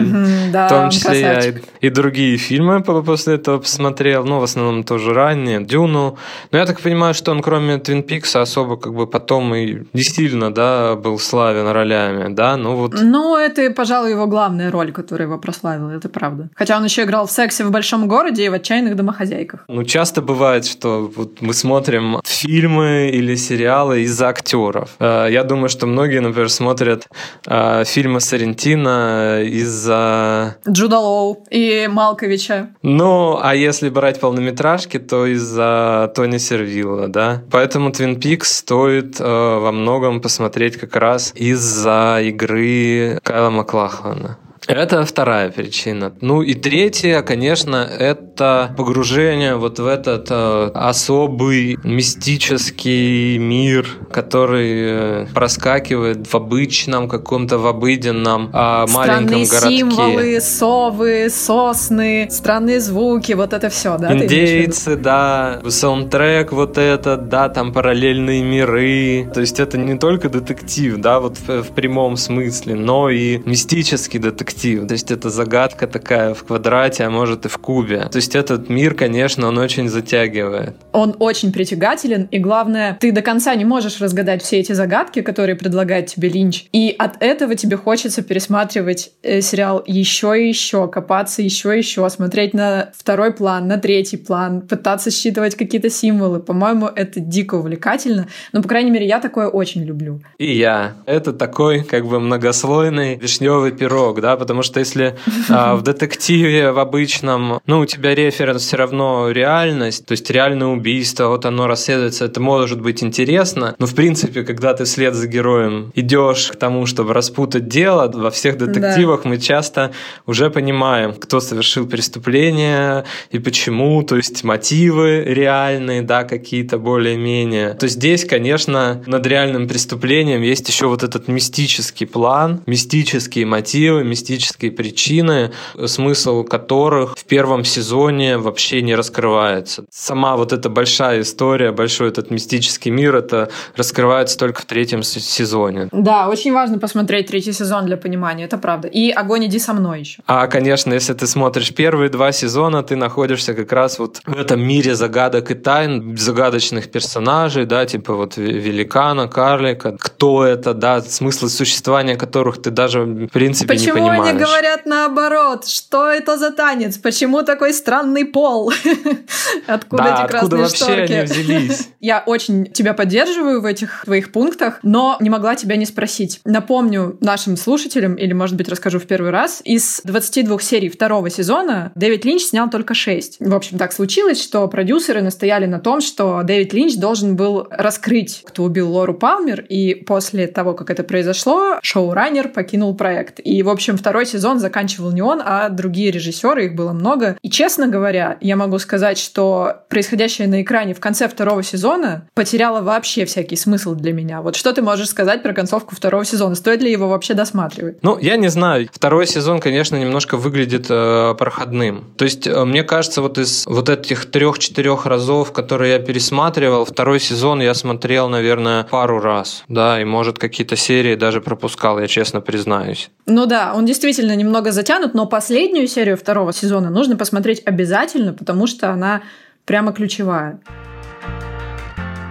да, 0.51 0.65
в 0.67 0.69
том 0.69 0.89
числе 0.89 1.19
я 1.19 1.31
и, 1.31 1.33
красавчик. 1.35 1.63
и 1.81 1.89
другие 1.89 2.37
фильмы 2.37 2.81
по- 2.83 3.01
после 3.03 3.35
этого 3.35 3.59
посмотрел, 3.59 4.25
ну, 4.25 4.39
в 4.39 4.43
основном 4.43 4.83
тоже 4.83 5.13
ранние, 5.13 5.63
Дюну. 5.63 6.17
Но 6.51 6.57
я 6.57 6.65
так 6.65 6.81
понимаю, 6.81 7.13
что 7.13 7.31
он 7.31 7.41
кроме 7.41 7.77
Твин 7.77 8.01
Пикса 8.03 8.41
особо 8.41 8.75
как 8.77 8.93
бы 8.93 9.05
потом 9.07 9.53
и 9.53 9.83
не 9.93 10.01
сильно, 10.03 10.51
да, 10.51 10.95
был 10.95 11.19
славен 11.19 11.67
ролями, 11.67 12.33
да, 12.33 12.57
ну 12.57 12.75
вот 12.75 12.95
Ну, 13.01 13.37
это, 13.37 13.69
пожалуй, 13.69 14.11
его 14.11 14.25
главная 14.27 14.71
роль, 14.71 14.91
которая 14.91 15.27
его 15.27 15.37
прославила, 15.37 15.91
это 15.91 16.09
правда. 16.09 16.49
Хотя 16.55 16.77
он 16.77 16.83
еще 16.83 17.03
играл 17.03 17.27
в 17.27 17.31
сексе 17.31 17.63
в 17.63 17.71
большом 17.71 18.07
городе 18.07 18.45
и 18.45 18.49
в 18.49 18.53
отчаянных 18.53 18.95
домохозяйках. 18.95 19.65
Ну, 19.67 19.83
часто 19.83 20.21
бывает, 20.23 20.65
что 20.65 21.11
вот 21.15 21.41
мы 21.41 21.53
смотрим 21.53 22.19
фильмы 22.25 23.11
или 23.13 23.35
сериалы 23.35 24.01
из-за 24.01 24.29
актеров. 24.29 24.89
Э, 24.99 25.27
Я 25.29 25.43
думаю, 25.43 25.69
что 25.69 25.85
многие, 25.85 26.19
например, 26.21 26.49
смотрят 26.49 27.07
э, 27.45 27.83
фильмы 27.85 28.19
Сарентина 28.21 29.34
из-за... 29.43 30.57
Джуда 30.67 30.99
Лоу 30.99 31.45
и 31.49 31.87
Малковича. 31.87 32.69
Ну, 32.81 33.39
а 33.41 33.55
если 33.55 33.89
брать 33.89 34.19
полнометражки, 34.19 34.99
то 34.99 35.25
из-за 35.25 36.11
Тони 36.15 36.37
Сервилла, 36.37 37.07
да. 37.07 37.43
Поэтому 37.51 37.89
Twin 37.89 38.17
Peaks 38.19 38.45
стоит 38.45 39.19
э, 39.19 39.23
во 39.23 39.71
многом 39.71 40.21
посмотреть 40.21 40.77
как 40.77 40.95
раз 40.95 41.31
из-за 41.35 42.19
игры 42.21 43.19
Кайла 43.23 43.49
Маклахлана. 43.49 44.37
Это 44.67 45.05
вторая 45.05 45.51
причина. 45.51 46.13
Ну 46.21 46.41
и 46.41 46.53
третья, 46.53 47.21
конечно, 47.21 47.75
это 47.75 48.73
погружение 48.77 49.55
вот 49.55 49.79
в 49.79 49.85
этот 49.85 50.27
э, 50.29 50.71
особый 50.73 51.77
мистический 51.83 53.37
мир, 53.37 53.87
который 54.11 54.71
э, 54.73 55.27
проскакивает 55.33 56.27
в 56.27 56.35
обычном 56.35 57.07
каком-то, 57.07 57.59
в 57.59 57.67
обыденном 57.67 58.49
э, 58.51 58.85
маленьком 58.91 59.45
Странные 59.45 59.45
городке. 59.45 59.77
символы, 59.77 60.41
совы, 60.41 61.29
сосны, 61.29 62.27
странные 62.31 62.79
звуки, 62.79 63.33
вот 63.33 63.53
это 63.53 63.69
все, 63.69 63.97
да? 63.97 64.13
Индейцы, 64.13 64.95
да, 64.95 65.61
саундтрек 65.67 66.51
вот 66.51 66.77
этот, 66.77 67.29
да, 67.29 67.49
там 67.49 67.71
параллельные 67.71 68.43
миры. 68.43 69.29
То 69.31 69.41
есть 69.41 69.59
это 69.59 69.77
не 69.77 69.97
только 69.97 70.29
детектив, 70.29 70.97
да, 70.97 71.19
вот 71.19 71.37
в, 71.37 71.63
в 71.63 71.71
прямом 71.75 72.17
смысле, 72.17 72.75
но 72.75 73.09
и 73.09 73.37
мистический 73.45 74.19
детектив. 74.19 74.54
То 74.61 74.93
есть 74.93 75.11
это 75.11 75.29
загадка 75.29 75.87
такая 75.87 76.33
в 76.33 76.43
квадрате, 76.43 77.03
а 77.03 77.09
может 77.09 77.45
и 77.45 77.49
в 77.49 77.57
кубе. 77.57 78.07
То 78.11 78.17
есть 78.17 78.35
этот 78.35 78.69
мир, 78.69 78.93
конечно, 78.93 79.47
он 79.47 79.57
очень 79.57 79.89
затягивает. 79.89 80.75
Он 80.91 81.15
очень 81.19 81.51
притягателен, 81.51 82.27
и 82.31 82.39
главное, 82.39 82.97
ты 82.99 83.11
до 83.11 83.21
конца 83.21 83.53
не 83.55 83.65
можешь 83.65 83.99
разгадать 84.01 84.41
все 84.41 84.59
эти 84.59 84.71
загадки, 84.71 85.21
которые 85.21 85.55
предлагает 85.55 86.07
тебе 86.07 86.29
Линч. 86.29 86.65
И 86.71 86.95
от 86.97 87.21
этого 87.21 87.55
тебе 87.55 87.77
хочется 87.77 88.21
пересматривать 88.21 89.11
э, 89.23 89.41
сериал 89.41 89.83
еще 89.85 90.41
и 90.41 90.47
еще, 90.47 90.87
копаться 90.87 91.41
еще 91.41 91.75
и 91.75 91.79
еще, 91.79 92.09
смотреть 92.09 92.53
на 92.53 92.91
второй 92.97 93.33
план, 93.33 93.67
на 93.67 93.77
третий 93.77 94.17
план, 94.17 94.61
пытаться 94.61 95.11
считывать 95.11 95.55
какие-то 95.55 95.89
символы. 95.89 96.39
По-моему, 96.39 96.87
это 96.87 97.19
дико 97.19 97.55
увлекательно. 97.55 98.27
Но, 98.53 98.61
по 98.61 98.67
крайней 98.67 98.91
мере, 98.91 99.07
я 99.07 99.19
такое 99.19 99.47
очень 99.47 99.83
люблю. 99.83 100.21
И 100.37 100.55
я. 100.55 100.93
Это 101.05 101.33
такой 101.33 101.83
как 101.83 102.05
бы 102.05 102.19
многослойный 102.19 103.17
вишневый 103.17 103.71
пирог, 103.71 104.21
да, 104.21 104.37
потому 104.45 104.61
что 104.61 104.79
если 104.79 105.17
а, 105.49 105.75
в 105.75 105.81
детективе 105.81 106.71
в 106.71 106.77
обычном, 106.77 107.59
ну, 107.65 107.79
у 107.79 107.85
тебя 107.85 108.13
референс 108.13 108.61
все 108.61 108.77
равно 108.77 109.31
реальность, 109.31 110.05
то 110.05 110.11
есть 110.11 110.29
реальное 110.29 110.67
убийство, 110.67 111.29
вот 111.29 111.45
оно 111.45 111.65
расследуется, 111.65 112.25
это 112.25 112.39
может 112.39 112.79
быть 112.79 113.01
интересно, 113.01 113.75
но 113.79 113.87
в 113.87 113.95
принципе, 113.95 114.43
когда 114.43 114.75
ты 114.75 114.83
вслед 114.83 115.15
за 115.15 115.27
героем 115.27 115.91
идешь 115.95 116.51
к 116.51 116.55
тому, 116.57 116.85
чтобы 116.85 117.13
распутать 117.13 117.67
дело, 117.67 118.11
во 118.13 118.29
всех 118.29 118.57
детективах 118.59 119.25
мы 119.25 119.39
часто 119.39 119.91
уже 120.27 120.51
понимаем, 120.51 121.13
кто 121.13 121.39
совершил 121.39 121.87
преступление 121.87 123.05
и 123.31 123.39
почему, 123.39 124.03
то 124.03 124.15
есть 124.15 124.43
мотивы 124.43 125.23
реальные, 125.25 126.03
да, 126.03 126.23
какие-то 126.23 126.77
более-менее. 126.77 127.73
То 127.73 127.87
здесь, 127.87 128.25
конечно, 128.25 129.01
над 129.07 129.25
реальным 129.25 129.67
преступлением 129.67 130.41
есть 130.41 130.69
еще 130.69 130.85
вот 130.87 131.03
этот 131.03 131.27
мистический 131.27 132.05
план, 132.05 132.61
мистические 132.65 133.45
мотивы, 133.45 134.03
мистические 134.03 134.34
причины, 134.43 135.51
смысл 135.85 136.43
которых 136.43 137.17
в 137.17 137.25
первом 137.25 137.63
сезоне 137.63 138.37
вообще 138.37 138.81
не 138.81 138.95
раскрывается. 138.95 139.85
Сама 139.91 140.35
вот 140.35 140.53
эта 140.53 140.69
большая 140.69 141.21
история, 141.21 141.71
большой 141.71 142.09
этот 142.09 142.31
мистический 142.31 142.91
мир, 142.91 143.15
это 143.15 143.49
раскрывается 143.75 144.37
только 144.37 144.61
в 144.61 144.65
третьем 144.65 145.03
сезоне. 145.03 145.89
Да, 145.91 146.29
очень 146.29 146.53
важно 146.53 146.79
посмотреть 146.79 147.27
третий 147.27 147.53
сезон 147.53 147.85
для 147.85 147.97
понимания, 147.97 148.45
это 148.45 148.57
правда. 148.57 148.87
И 148.87 149.11
«Огонь, 149.11 149.45
иди 149.45 149.59
со 149.59 149.73
мной» 149.73 150.01
еще. 150.01 150.21
А, 150.27 150.47
конечно, 150.47 150.93
если 150.93 151.13
ты 151.13 151.27
смотришь 151.27 151.73
первые 151.73 152.09
два 152.09 152.31
сезона, 152.31 152.83
ты 152.83 152.95
находишься 152.95 153.53
как 153.53 153.71
раз 153.71 153.99
вот 153.99 154.21
в 154.25 154.37
этом 154.37 154.61
мире 154.61 154.95
загадок 154.95 155.51
и 155.51 155.53
тайн, 155.55 156.17
загадочных 156.17 156.91
персонажей, 156.91 157.65
да, 157.65 157.85
типа 157.85 158.13
вот 158.15 158.37
ве- 158.37 158.51
великана, 158.51 159.27
карлика, 159.27 159.97
кто 159.99 160.43
это, 160.43 160.73
да, 160.73 161.01
смысл 161.01 161.47
существования 161.47 162.15
которых 162.15 162.61
ты 162.61 162.71
даже 162.71 163.03
в 163.03 163.27
принципе 163.27 163.73
не 163.73 163.79
Почему 163.79 163.95
понимаешь. 163.95 164.24
Они 164.29 164.39
говорят 164.39 164.85
наоборот? 164.85 165.67
Что 165.67 166.09
это 166.09 166.37
за 166.37 166.51
танец? 166.51 166.97
Почему 166.97 167.43
такой 167.43 167.73
странный 167.73 168.25
пол? 168.25 168.71
Откуда 169.67 170.03
да, 170.03 170.13
эти 170.13 170.21
откуда 170.21 170.57
красные 170.57 170.61
вообще 170.61 170.85
они 170.85 171.05
шторки? 171.07 171.33
взялись? 171.33 171.89
Я 171.99 172.23
очень 172.25 172.65
тебя 172.71 172.93
поддерживаю 172.93 173.61
в 173.61 173.65
этих 173.65 174.03
твоих 174.05 174.31
пунктах, 174.31 174.79
но 174.83 175.17
не 175.19 175.29
могла 175.29 175.55
тебя 175.55 175.75
не 175.75 175.85
спросить. 175.85 176.39
Напомню 176.45 177.17
нашим 177.21 177.57
слушателям, 177.57 178.15
или, 178.15 178.33
может 178.33 178.55
быть, 178.55 178.69
расскажу 178.69 178.99
в 178.99 179.05
первый 179.05 179.31
раз, 179.31 179.61
из 179.63 180.01
22 180.03 180.59
серий 180.59 180.89
второго 180.89 181.29
сезона 181.29 181.91
Дэвид 181.95 182.25
Линч 182.25 182.43
снял 182.43 182.69
только 182.69 182.93
6. 182.93 183.37
В 183.39 183.53
общем, 183.53 183.77
так 183.77 183.93
случилось, 183.93 184.41
что 184.41 184.67
продюсеры 184.67 185.21
настояли 185.21 185.65
на 185.65 185.79
том, 185.79 186.01
что 186.01 186.41
Дэвид 186.43 186.73
Линч 186.73 186.95
должен 186.95 187.35
был 187.35 187.67
раскрыть, 187.69 188.43
кто 188.45 188.63
убил 188.63 188.91
Лору 188.91 189.13
Палмер, 189.13 189.61
и 189.61 189.95
после 189.95 190.47
того, 190.47 190.73
как 190.73 190.89
это 190.89 191.03
произошло, 191.03 191.79
шоураннер 191.81 192.49
покинул 192.49 192.95
проект. 192.95 193.39
И, 193.43 193.61
в 193.63 193.69
общем, 193.69 193.97
второй 193.97 194.14
сезон 194.23 194.59
заканчивал 194.59 195.11
не 195.11 195.21
он, 195.21 195.41
а 195.43 195.67
другие 195.67 196.11
режиссеры, 196.11 196.67
их 196.67 196.75
было 196.75 196.93
много. 196.93 197.37
И, 197.41 197.49
честно 197.49 197.87
говоря, 197.87 198.37
я 198.39 198.55
могу 198.55 198.79
сказать, 198.79 199.17
что 199.17 199.83
происходящее 199.89 200.47
на 200.47 200.61
экране 200.61 200.93
в 200.93 200.99
конце 200.99 201.27
второго 201.27 201.63
сезона 201.63 202.27
потеряло 202.33 202.81
вообще 202.81 203.25
всякий 203.25 203.55
смысл 203.55 203.95
для 203.95 204.13
меня. 204.13 204.41
Вот 204.41 204.55
что 204.55 204.71
ты 204.71 204.81
можешь 204.81 205.09
сказать 205.09 205.43
про 205.43 205.53
концовку 205.53 205.95
второго 205.95 206.23
сезона? 206.23 206.55
Стоит 206.55 206.81
ли 206.81 206.91
его 206.91 207.09
вообще 207.09 207.33
досматривать? 207.33 207.97
Ну, 208.03 208.17
я 208.19 208.37
не 208.37 208.47
знаю. 208.47 208.87
Второй 208.91 209.27
сезон, 209.27 209.59
конечно, 209.59 209.95
немножко 209.95 210.37
выглядит 210.37 210.85
э, 210.89 211.35
проходным. 211.37 212.13
То 212.17 212.25
есть, 212.25 212.47
э, 212.47 212.65
мне 212.65 212.83
кажется, 212.83 213.21
вот 213.21 213.37
из 213.37 213.65
вот 213.65 213.89
этих 213.89 214.29
трех-четырех 214.29 215.05
разов, 215.05 215.51
которые 215.51 215.93
я 215.93 215.99
пересматривал, 215.99 216.85
второй 216.85 217.19
сезон 217.19 217.61
я 217.61 217.73
смотрел, 217.73 218.29
наверное, 218.29 218.83
пару 218.83 219.19
раз. 219.19 219.63
Да, 219.67 219.99
и, 219.99 220.05
может, 220.05 220.37
какие-то 220.37 220.75
серии 220.75 221.15
даже 221.15 221.41
пропускал, 221.41 221.99
я 221.99 222.07
честно 222.07 222.41
признаюсь. 222.41 223.09
Ну 223.27 223.47
да, 223.47 223.73
он 223.73 223.85
действительно 223.85 224.35
немного 224.35 224.71
затянут, 224.71 225.15
но 225.15 225.25
последнюю 225.25 225.87
серию 225.87 226.15
второго 226.15 226.53
сезона 226.53 226.89
нужно 226.89 227.17
посмотреть 227.17 227.61
обязательно, 227.65 228.33
потому 228.33 228.67
что 228.67 228.91
она 228.91 229.23
прямо 229.65 229.93
ключевая. 229.93 230.59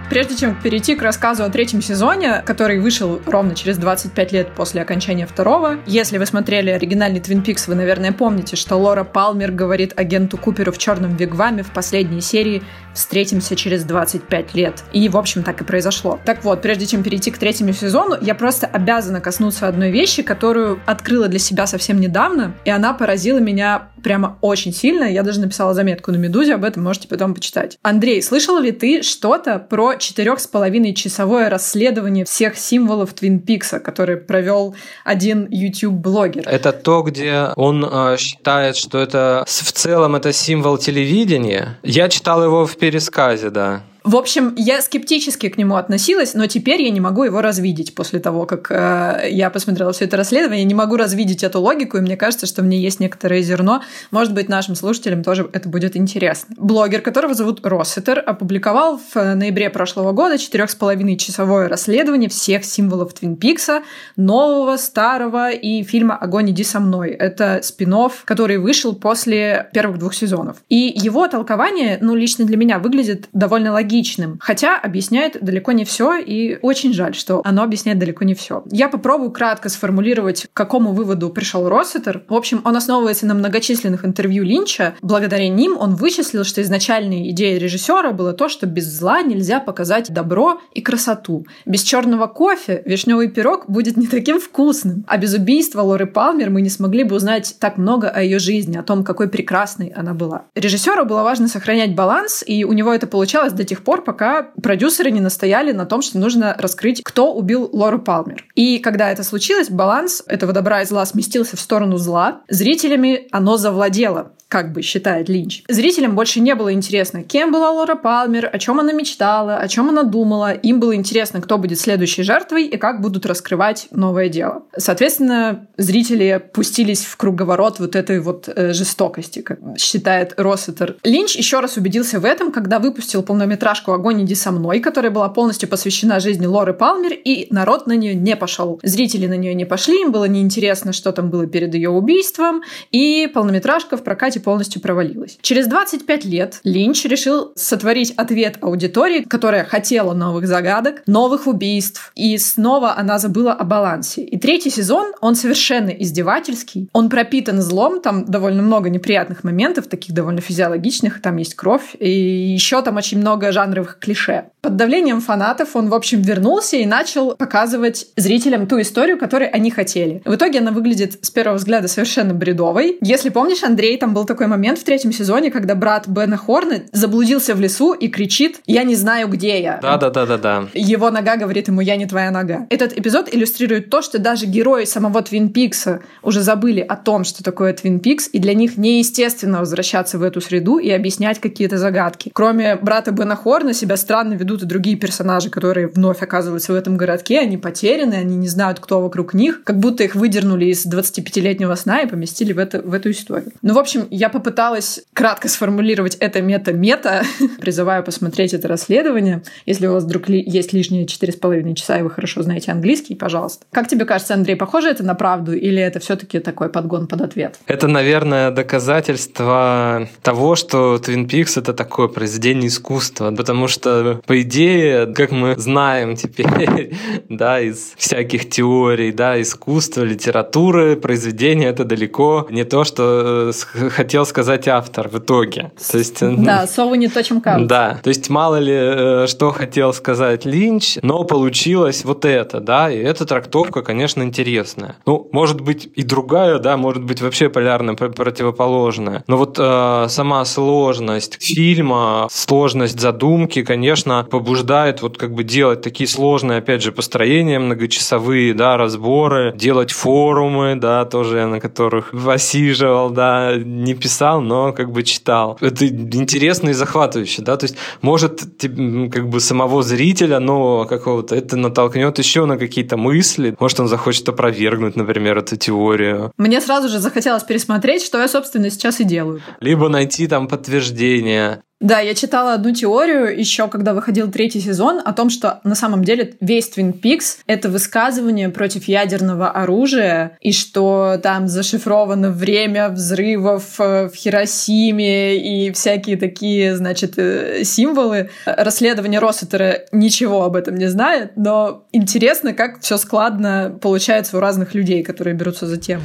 Прежде 0.09 0.35
чем 0.35 0.55
перейти 0.61 0.95
к 0.95 1.01
рассказу 1.01 1.43
о 1.43 1.49
третьем 1.49 1.81
сезоне, 1.81 2.43
который 2.45 2.79
вышел 2.79 3.19
ровно 3.25 3.55
через 3.55 3.77
25 3.77 4.31
лет 4.31 4.53
после 4.55 4.81
окончания 4.81 5.25
второго, 5.25 5.79
если 5.87 6.19
вы 6.19 6.25
смотрели 6.27 6.69
оригинальный 6.69 7.19
Твин 7.19 7.41
Пикс, 7.41 7.67
вы, 7.67 7.75
наверное, 7.75 8.11
помните, 8.11 8.55
что 8.55 8.75
Лора 8.75 9.03
Палмер 9.03 9.51
говорит 9.51 9.93
агенту 9.95 10.37
Куперу 10.37 10.71
в 10.71 10.77
черном 10.77 11.15
вигваме 11.15 11.63
в 11.63 11.71
последней 11.71 12.21
серии 12.21 12.61
«Встретимся 12.93 13.55
через 13.55 13.83
25 13.83 14.53
лет». 14.53 14.83
И, 14.93 15.09
в 15.09 15.17
общем, 15.17 15.43
так 15.43 15.61
и 15.61 15.63
произошло. 15.63 16.19
Так 16.23 16.43
вот, 16.43 16.61
прежде 16.61 16.85
чем 16.85 17.03
перейти 17.03 17.31
к 17.31 17.37
третьему 17.37 17.73
сезону, 17.73 18.15
я 18.21 18.35
просто 18.35 18.67
обязана 18.67 19.21
коснуться 19.21 19.67
одной 19.67 19.89
вещи, 19.91 20.21
которую 20.21 20.79
открыла 20.85 21.27
для 21.27 21.39
себя 21.39 21.65
совсем 21.65 21.99
недавно, 21.99 22.53
и 22.63 22.69
она 22.69 22.93
поразила 22.93 23.39
меня 23.39 23.89
прямо 24.03 24.37
очень 24.41 24.71
сильно. 24.71 25.05
Я 25.05 25.23
даже 25.23 25.41
написала 25.41 25.73
заметку 25.73 26.11
на 26.11 26.17
Медузе, 26.17 26.53
об 26.53 26.63
этом 26.63 26.83
можете 26.83 27.07
потом 27.07 27.33
почитать. 27.33 27.79
Андрей, 27.81 28.21
слышал 28.21 28.59
ли 28.59 28.71
ты 28.71 29.01
что-то 29.01 29.57
про 29.57 29.94
четырех 29.99 30.39
с 30.39 30.47
половиной 30.47 30.93
часовое 30.93 31.49
расследование 31.49 32.25
всех 32.25 32.57
символов 32.57 33.13
Твин 33.13 33.39
Пикса, 33.39 33.79
который 33.79 34.17
провел 34.17 34.75
один 35.03 35.47
YouTube-блогер? 35.49 36.47
Это 36.47 36.71
то, 36.71 37.01
где 37.01 37.49
он 37.55 37.85
э, 37.85 38.17
считает, 38.17 38.75
что 38.75 38.99
это 38.99 39.43
в 39.47 39.71
целом 39.71 40.15
это 40.15 40.33
символ 40.33 40.77
телевидения. 40.77 41.77
Я 41.83 42.09
читал 42.09 42.43
его 42.43 42.65
в 42.65 42.77
пересказе, 42.77 43.49
да. 43.49 43.83
В 44.05 44.15
общем, 44.17 44.53
я 44.55 44.83
скептически 44.83 45.49
к 45.49 45.57
нему 45.57 45.77
относилась, 45.77 46.35
но 46.35 46.45
теперь 46.45 46.83
я 46.83 46.91
не 46.91 46.99
могу 46.99 47.23
его 47.23 47.41
развидеть 47.41 47.95
после 47.95 48.19
того, 48.19 48.45
как 48.45 48.69
э, 48.69 49.29
я 49.31 49.49
посмотрела 49.49 49.93
все 49.93 50.05
это 50.05 50.15
расследование. 50.15 50.63
Не 50.63 50.75
могу 50.75 50.95
развидеть 50.95 51.43
эту 51.43 51.59
логику, 51.59 51.97
и 51.97 52.01
мне 52.01 52.15
кажется, 52.15 52.45
что 52.45 52.61
в 52.61 52.65
ней 52.67 52.79
есть 52.79 52.99
некоторое 52.99 53.41
зерно. 53.41 53.81
Может 54.11 54.35
быть, 54.35 54.47
нашим 54.47 54.75
слушателям 54.75 55.23
тоже 55.23 55.49
это 55.53 55.69
будет 55.69 55.97
интересно. 55.97 56.53
Блогер, 56.55 57.01
которого 57.01 57.33
зовут 57.33 57.65
Россетер, 57.65 58.21
опубликовал 58.23 59.01
в 59.11 59.15
ноябре 59.15 59.71
прошлого 59.71 60.11
года 60.11 60.37
четырех 60.37 60.69
с 60.69 60.75
половиной 60.75 61.17
часовое 61.17 61.67
расследование 61.67 62.29
всех 62.29 62.63
символов 62.63 63.13
Твин 63.13 63.35
Пикса, 63.35 63.81
нового, 64.17 64.77
старого 64.77 65.49
и 65.49 65.81
фильма 65.81 66.15
«Огонь, 66.15 66.51
иди 66.51 66.63
со 66.63 66.79
мной». 66.79 67.09
Это 67.09 67.61
спин 67.63 67.95
который 68.25 68.57
вышел 68.57 68.93
после 68.93 69.69
первых 69.73 69.97
двух 69.97 70.13
сезонов. 70.13 70.57
И 70.69 70.93
его 70.95 71.27
толкование, 71.27 71.97
ну, 72.01 72.13
лично 72.13 72.45
для 72.45 72.57
меня 72.57 72.77
выглядит 72.77 73.29
довольно 73.33 73.71
логичным, 73.95 74.37
хотя 74.41 74.77
объясняет 74.77 75.37
далеко 75.41 75.71
не 75.71 75.85
все, 75.85 76.17
и 76.17 76.57
очень 76.61 76.93
жаль, 76.93 77.15
что 77.15 77.41
оно 77.43 77.63
объясняет 77.63 77.99
далеко 77.99 78.25
не 78.25 78.33
все. 78.33 78.63
Я 78.71 78.89
попробую 78.89 79.31
кратко 79.31 79.69
сформулировать, 79.69 80.47
к 80.51 80.53
какому 80.53 80.93
выводу 80.93 81.29
пришел 81.29 81.69
Россетер. 81.69 82.23
В 82.27 82.33
общем, 82.33 82.61
он 82.65 82.75
основывается 82.75 83.25
на 83.25 83.33
многочисленных 83.33 84.05
интервью 84.05 84.43
Линча. 84.43 84.95
Благодаря 85.01 85.47
ним 85.47 85.77
он 85.77 85.95
вычислил, 85.95 86.43
что 86.43 86.61
изначальной 86.61 87.29
идеей 87.31 87.57
режиссера 87.59 88.11
было 88.11 88.33
то, 88.33 88.49
что 88.49 88.65
без 88.65 88.85
зла 88.85 89.21
нельзя 89.21 89.59
показать 89.59 90.11
добро 90.11 90.59
и 90.73 90.81
красоту. 90.81 91.45
Без 91.65 91.81
черного 91.81 92.27
кофе 92.27 92.81
вишневый 92.85 93.29
пирог 93.29 93.65
будет 93.67 93.97
не 93.97 94.07
таким 94.07 94.39
вкусным. 94.39 95.05
А 95.07 95.17
без 95.17 95.33
убийства 95.33 95.81
Лоры 95.81 96.05
Палмер 96.05 96.49
мы 96.49 96.61
не 96.61 96.69
смогли 96.69 97.03
бы 97.03 97.15
узнать 97.15 97.55
так 97.59 97.77
много 97.77 98.09
о 98.09 98.21
ее 98.21 98.39
жизни, 98.39 98.77
о 98.77 98.83
том, 98.83 99.03
какой 99.03 99.29
прекрасной 99.29 99.87
она 99.87 100.13
была. 100.13 100.43
Режиссеру 100.55 101.05
было 101.05 101.23
важно 101.23 101.47
сохранять 101.47 101.95
баланс, 101.95 102.43
и 102.45 102.65
у 102.65 102.73
него 102.73 102.93
это 102.93 103.07
получалось 103.07 103.53
до 103.53 103.63
тех 103.63 103.84
пор, 103.85 104.03
пока 104.03 104.51
продюсеры 104.61 105.11
не 105.11 105.21
настояли 105.21 105.71
на 105.71 105.85
том, 105.85 106.01
что 106.01 106.19
нужно 106.19 106.55
раскрыть, 106.57 107.01
кто 107.03 107.33
убил 107.33 107.69
Лору 107.71 107.99
Палмер. 107.99 108.45
И 108.55 108.79
когда 108.79 109.11
это 109.11 109.23
случилось, 109.23 109.69
баланс 109.69 110.23
этого 110.27 110.51
добра 110.51 110.81
и 110.81 110.85
зла 110.85 111.05
сместился 111.05 111.55
в 111.55 111.61
сторону 111.61 111.97
зла. 111.97 112.41
Зрителями 112.49 113.27
оно 113.31 113.57
завладело 113.57 114.33
как 114.55 114.71
бы 114.71 114.81
считает 114.83 115.27
Линч. 115.27 115.63
Зрителям 115.67 116.15
больше 116.15 116.39
не 116.39 116.55
было 116.55 116.71
интересно, 116.71 117.23
кем 117.23 117.51
была 117.51 117.71
Лора 117.71 117.95
Палмер, 117.95 118.49
о 118.53 118.57
чем 118.57 118.79
она 118.79 118.93
мечтала, 118.93 119.57
о 119.57 119.67
чем 119.67 119.89
она 119.89 120.03
думала. 120.03 120.53
Им 120.53 120.79
было 120.79 120.95
интересно, 120.95 121.41
кто 121.41 121.57
будет 121.57 121.77
следующей 121.77 122.23
жертвой 122.23 122.65
и 122.65 122.77
как 122.77 123.01
будут 123.01 123.25
раскрывать 123.25 123.87
новое 123.91 124.29
дело. 124.29 124.63
Соответственно, 124.77 125.67
зрители 125.75 126.41
пустились 126.53 127.03
в 127.03 127.17
круговорот 127.17 127.81
вот 127.81 127.97
этой 127.97 128.21
вот 128.21 128.47
э, 128.47 128.71
жестокости, 128.71 129.41
как 129.41 129.59
считает 129.77 130.33
Россетер. 130.37 130.95
Линч 131.03 131.35
еще 131.35 131.59
раз 131.59 131.75
убедился 131.75 132.21
в 132.21 132.23
этом, 132.23 132.53
когда 132.53 132.79
выпустил 132.79 133.23
полнометражку 133.23 133.91
«Огонь, 133.91 134.23
иди 134.23 134.35
со 134.35 134.53
мной», 134.53 134.79
которая 134.79 135.11
была 135.11 135.27
полностью 135.27 135.67
посвящена 135.67 136.21
жизни 136.21 136.45
Лоры 136.45 136.73
Палмер, 136.73 137.11
и 137.11 137.47
народ 137.49 137.87
на 137.87 137.97
нее 137.97 138.15
не 138.15 138.37
пошел. 138.37 138.79
Зрители 138.83 139.27
на 139.27 139.35
нее 139.35 139.53
не 139.53 139.65
пошли, 139.65 139.99
им 139.99 140.13
было 140.13 140.29
неинтересно, 140.29 140.93
что 140.93 141.11
там 141.11 141.29
было 141.29 141.45
перед 141.45 141.73
ее 141.73 141.89
убийством, 141.89 142.61
и 142.91 143.29
полнометражка 143.33 143.97
в 143.97 144.03
прокате 144.05 144.44
полностью 144.45 144.81
провалилась. 144.81 145.37
Через 145.41 145.67
25 145.67 146.25
лет 146.25 146.59
Линч 146.63 147.03
решил 147.05 147.51
сотворить 147.55 148.13
ответ 148.15 148.59
аудитории, 148.61 149.21
которая 149.21 149.65
хотела 149.65 150.13
новых 150.13 150.47
загадок, 150.47 151.01
новых 151.07 151.47
убийств, 151.47 152.11
и 152.15 152.37
снова 152.37 152.95
она 152.95 153.17
забыла 153.17 153.53
о 153.53 153.63
балансе. 153.63 154.23
И 154.23 154.37
третий 154.37 154.69
сезон, 154.69 155.13
он 155.19 155.35
совершенно 155.35 155.89
издевательский, 155.89 156.89
он 156.93 157.09
пропитан 157.09 157.61
злом, 157.61 158.01
там 158.01 158.25
довольно 158.25 158.61
много 158.61 158.89
неприятных 158.89 159.43
моментов, 159.43 159.87
таких 159.87 160.13
довольно 160.13 160.41
физиологичных, 160.41 161.21
там 161.21 161.37
есть 161.37 161.55
кровь, 161.55 161.95
и 161.99 162.09
еще 162.09 162.83
там 162.83 162.97
очень 162.97 163.17
много 163.17 163.51
жанровых 163.51 163.97
клише. 163.99 164.51
Под 164.65 164.77
давлением 164.77 165.21
фанатов 165.21 165.75
он, 165.75 165.89
в 165.89 165.93
общем, 165.93 166.23
вернулся 166.23 166.75
и 166.77 166.87
начал 166.87 167.35
показывать 167.35 168.07
зрителям 168.17 168.65
ту 168.65 168.81
историю, 168.81 169.19
которую 169.19 169.53
они 169.53 169.69
хотели. 169.69 170.23
В 170.25 170.33
итоге 170.33 170.57
она 170.57 170.71
выглядит 170.71 171.23
с 171.23 171.29
первого 171.29 171.57
взгляда 171.57 171.87
совершенно 171.87 172.33
бредовой. 172.33 172.97
Если 172.99 173.29
помнишь, 173.29 173.61
Андрей, 173.61 173.95
там 173.99 174.15
был 174.15 174.25
такой 174.25 174.47
момент 174.47 174.79
в 174.79 174.83
третьем 174.83 175.11
сезоне, 175.11 175.51
когда 175.51 175.75
брат 175.75 176.07
Бена 176.07 176.35
Хорна 176.35 176.81
заблудился 176.91 177.53
в 177.53 177.59
лесу 177.59 177.93
и 177.93 178.07
кричит 178.07 178.61
«Я 178.65 178.81
не 178.81 178.95
знаю, 178.95 179.27
где 179.27 179.61
я». 179.61 179.77
Да-да-да-да-да. 179.83 180.69
Его 180.73 181.11
нога 181.11 181.35
говорит 181.35 181.67
ему 181.67 181.81
«Я 181.81 181.95
не 181.95 182.07
твоя 182.07 182.31
нога». 182.31 182.65
Этот 182.71 182.97
эпизод 182.97 183.31
иллюстрирует 183.31 183.91
то, 183.91 184.01
что 184.01 184.17
даже 184.17 184.47
герои 184.47 184.85
самого 184.85 185.21
Твин 185.21 185.49
Пикса 185.49 186.01
уже 186.23 186.41
забыли 186.41 186.81
о 186.81 186.95
том, 186.95 187.23
что 187.23 187.43
такое 187.43 187.71
Твин 187.73 187.99
Пикс, 187.99 188.27
и 188.33 188.39
для 188.39 188.55
них 188.55 188.77
неестественно 188.77 189.59
возвращаться 189.59 190.17
в 190.17 190.23
эту 190.23 190.41
среду 190.41 190.79
и 190.79 190.89
объяснять 190.89 191.39
какие-то 191.39 191.77
загадки. 191.77 192.31
Кроме 192.33 192.77
брата 192.77 193.11
Бена 193.11 193.35
Хорна 193.35 193.71
себя 193.71 193.95
странно 193.95 194.33
ведут 194.33 194.54
и 194.63 194.65
другие 194.65 194.97
персонажи, 194.97 195.49
которые 195.49 195.87
вновь 195.87 196.21
оказываются 196.21 196.73
в 196.73 196.75
этом 196.75 196.97
городке, 196.97 197.39
они 197.39 197.57
потеряны, 197.57 198.15
они 198.15 198.35
не 198.35 198.47
знают, 198.47 198.79
кто 198.79 199.01
вокруг 199.01 199.33
них, 199.33 199.63
как 199.63 199.79
будто 199.79 200.03
их 200.03 200.15
выдернули 200.15 200.65
из 200.65 200.85
25-летнего 200.85 201.75
сна 201.75 202.01
и 202.01 202.07
поместили 202.07 202.53
в, 202.53 202.59
это, 202.59 202.81
в 202.81 202.93
эту 202.93 203.11
историю. 203.11 203.51
Ну, 203.61 203.73
в 203.73 203.79
общем, 203.79 204.07
я 204.09 204.29
попыталась 204.29 205.01
кратко 205.13 205.47
сформулировать 205.47 206.15
это 206.15 206.41
мета-мета. 206.41 207.23
Призываю 207.59 208.03
посмотреть 208.03 208.53
это 208.53 208.67
расследование. 208.67 209.43
Если 209.65 209.87
у 209.87 209.93
вас 209.93 210.03
вдруг 210.03 210.29
ли 210.29 210.41
есть 210.45 210.73
лишние 210.73 211.05
четыре 211.05 211.33
с 211.33 211.35
половиной 211.35 211.75
часа, 211.75 211.99
и 211.99 212.01
вы 212.01 212.09
хорошо 212.09 212.41
знаете 212.41 212.71
английский, 212.71 213.15
пожалуйста. 213.15 213.65
Как 213.71 213.87
тебе 213.87 214.05
кажется, 214.05 214.33
Андрей, 214.33 214.55
похоже 214.55 214.89
это 214.89 215.03
на 215.03 215.15
правду 215.15 215.53
или 215.53 215.81
это 215.81 215.99
все 215.99 216.15
таки 216.15 216.39
такой 216.39 216.69
подгон 216.69 217.07
под 217.07 217.21
ответ? 217.21 217.59
Это, 217.67 217.87
наверное, 217.87 218.51
доказательство 218.51 220.07
того, 220.21 220.55
что 220.55 220.95
Twin 220.95 221.27
Peaks— 221.27 221.53
это 221.59 221.73
такое 221.73 222.07
произведение 222.07 222.67
искусства, 222.67 223.31
потому 223.31 223.67
что, 223.67 224.21
по 224.25 224.41
идее, 224.45 225.07
как 225.07 225.31
мы 225.31 225.55
знаем 225.57 226.15
теперь, 226.15 226.95
да, 227.29 227.59
из 227.59 227.93
всяких 227.97 228.49
теорий, 228.49 229.11
да, 229.11 229.41
искусства, 229.41 230.03
литературы, 230.03 230.95
произведение— 230.95 231.69
это 231.69 231.83
далеко 231.83 232.47
не 232.49 232.63
то, 232.63 232.83
что 232.83 233.51
э, 233.75 233.89
хотел 233.89 234.25
сказать 234.25 234.67
автор 234.67 235.09
в 235.09 235.17
итоге. 235.19 235.71
То 235.91 235.97
есть, 235.97 236.19
да, 236.21 236.67
совы 236.67 236.97
не 236.97 237.07
то, 237.07 237.23
чем 237.23 237.41
кажется. 237.41 237.67
Да, 237.67 237.99
то 238.03 238.09
есть 238.09 238.29
мало 238.29 238.57
ли, 238.57 238.73
э, 238.73 239.27
что 239.27 239.51
хотел 239.51 239.93
сказать 239.93 240.45
Линч, 240.45 240.97
но 241.01 241.23
получилось 241.23 242.05
вот 242.05 242.25
это, 242.25 242.59
да, 242.59 242.91
и 242.91 242.97
эта 242.97 243.25
трактовка, 243.25 243.81
конечно, 243.81 244.23
интересная. 244.23 244.95
Ну, 245.05 245.27
может 245.31 245.61
быть 245.61 245.89
и 245.95 246.03
другая, 246.03 246.59
да, 246.59 246.77
может 246.77 247.03
быть 247.03 247.21
вообще 247.21 247.49
полярно 247.49 247.95
противоположная. 247.95 249.23
Но 249.27 249.37
вот 249.37 249.57
э, 249.59 250.05
сама 250.09 250.45
сложность 250.45 251.37
фильма, 251.41 252.27
сложность 252.31 252.99
задумки, 252.99 253.63
конечно, 253.63 254.27
побуждает 254.39 255.01
вот 255.01 255.17
как 255.17 255.33
бы 255.33 255.45
делать 255.45 255.81
такие 255.81 256.07
сложные, 256.07 256.57
опять 256.57 256.81
же, 256.81 256.91
построения 256.91 257.57
многочасовые, 257.57 258.53
да, 258.53 258.75
разборы, 258.75 259.53
делать 259.55 259.91
форумы, 259.91 260.75
да, 260.75 261.05
тоже 261.05 261.37
я 261.37 261.47
на 261.47 261.61
которых 261.61 262.11
посиживал, 262.25 263.09
да, 263.11 263.55
не 263.55 263.93
писал, 263.93 264.41
но 264.41 264.73
как 264.73 264.91
бы 264.91 265.03
читал. 265.03 265.57
Это 265.61 265.87
интересно 265.87 266.69
и 266.69 266.73
захватывающе, 266.73 267.43
да, 267.43 267.55
то 267.55 267.63
есть 267.63 267.77
может 268.01 268.41
как 268.59 269.29
бы 269.29 269.39
самого 269.39 269.83
зрителя, 269.83 270.39
но 270.39 270.85
какого-то 270.85 271.33
это 271.33 271.55
натолкнет 271.55 272.19
еще 272.19 272.45
на 272.45 272.57
какие-то 272.57 272.97
мысли, 272.97 273.55
может 273.57 273.79
он 273.79 273.87
захочет 273.87 274.27
опровергнуть, 274.27 274.97
например, 274.97 275.37
эту 275.37 275.55
теорию. 275.55 276.33
Мне 276.37 276.59
сразу 276.59 276.89
же 276.89 276.99
захотелось 276.99 277.43
пересмотреть, 277.43 278.03
что 278.03 278.17
я, 278.17 278.27
собственно, 278.27 278.69
сейчас 278.69 278.99
и 278.99 279.05
делаю. 279.05 279.41
Либо 279.61 279.87
найти 279.87 280.27
там 280.27 280.49
подтверждение. 280.49 281.61
Да, 281.85 281.99
я 281.99 282.15
читала 282.15 282.53
одну 282.53 282.73
теорию 282.73 283.39
еще, 283.39 283.67
когда 283.67 283.93
выходил 283.93 284.31
третий 284.31 284.59
сезон, 284.59 284.99
о 285.05 285.13
том, 285.13 285.29
что 285.29 285.59
на 285.63 285.75
самом 285.75 286.03
деле 286.03 286.33
весь 286.41 286.71
Twin 286.75 286.99
Peaks— 286.99 287.37
это 287.45 287.69
высказывание 287.69 288.49
против 288.49 288.85
ядерного 288.85 289.51
оружия, 289.51 290.35
и 290.41 290.51
что 290.51 291.19
там 291.21 291.47
зашифровано 291.47 292.31
время 292.31 292.89
взрывов 292.89 293.79
э, 293.79 294.09
в 294.09 294.15
Хиросиме 294.15 295.37
и 295.37 295.71
всякие 295.73 296.17
такие, 296.17 296.75
значит, 296.75 297.19
э, 297.19 297.63
символы. 297.63 298.31
Расследование 298.47 299.19
Россетера 299.19 299.81
ничего 299.91 300.41
об 300.41 300.55
этом 300.55 300.77
не 300.77 300.87
знает, 300.87 301.33
но 301.35 301.85
интересно, 301.91 302.53
как 302.53 302.81
все 302.81 302.97
складно 302.97 303.77
получается 303.79 304.37
у 304.37 304.39
разных 304.39 304.73
людей, 304.73 305.03
которые 305.03 305.35
берутся 305.35 305.67
за 305.67 305.77
тему. 305.77 306.01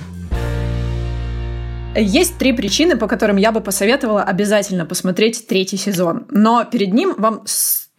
Есть 1.96 2.38
три 2.38 2.52
причины, 2.52 2.96
по 2.96 3.08
которым 3.08 3.36
я 3.36 3.50
бы 3.50 3.60
посоветовала 3.60 4.22
обязательно 4.22 4.86
посмотреть 4.86 5.46
третий 5.48 5.76
сезон. 5.76 6.26
Но 6.30 6.64
перед 6.64 6.92
ним 6.92 7.14
вам 7.18 7.42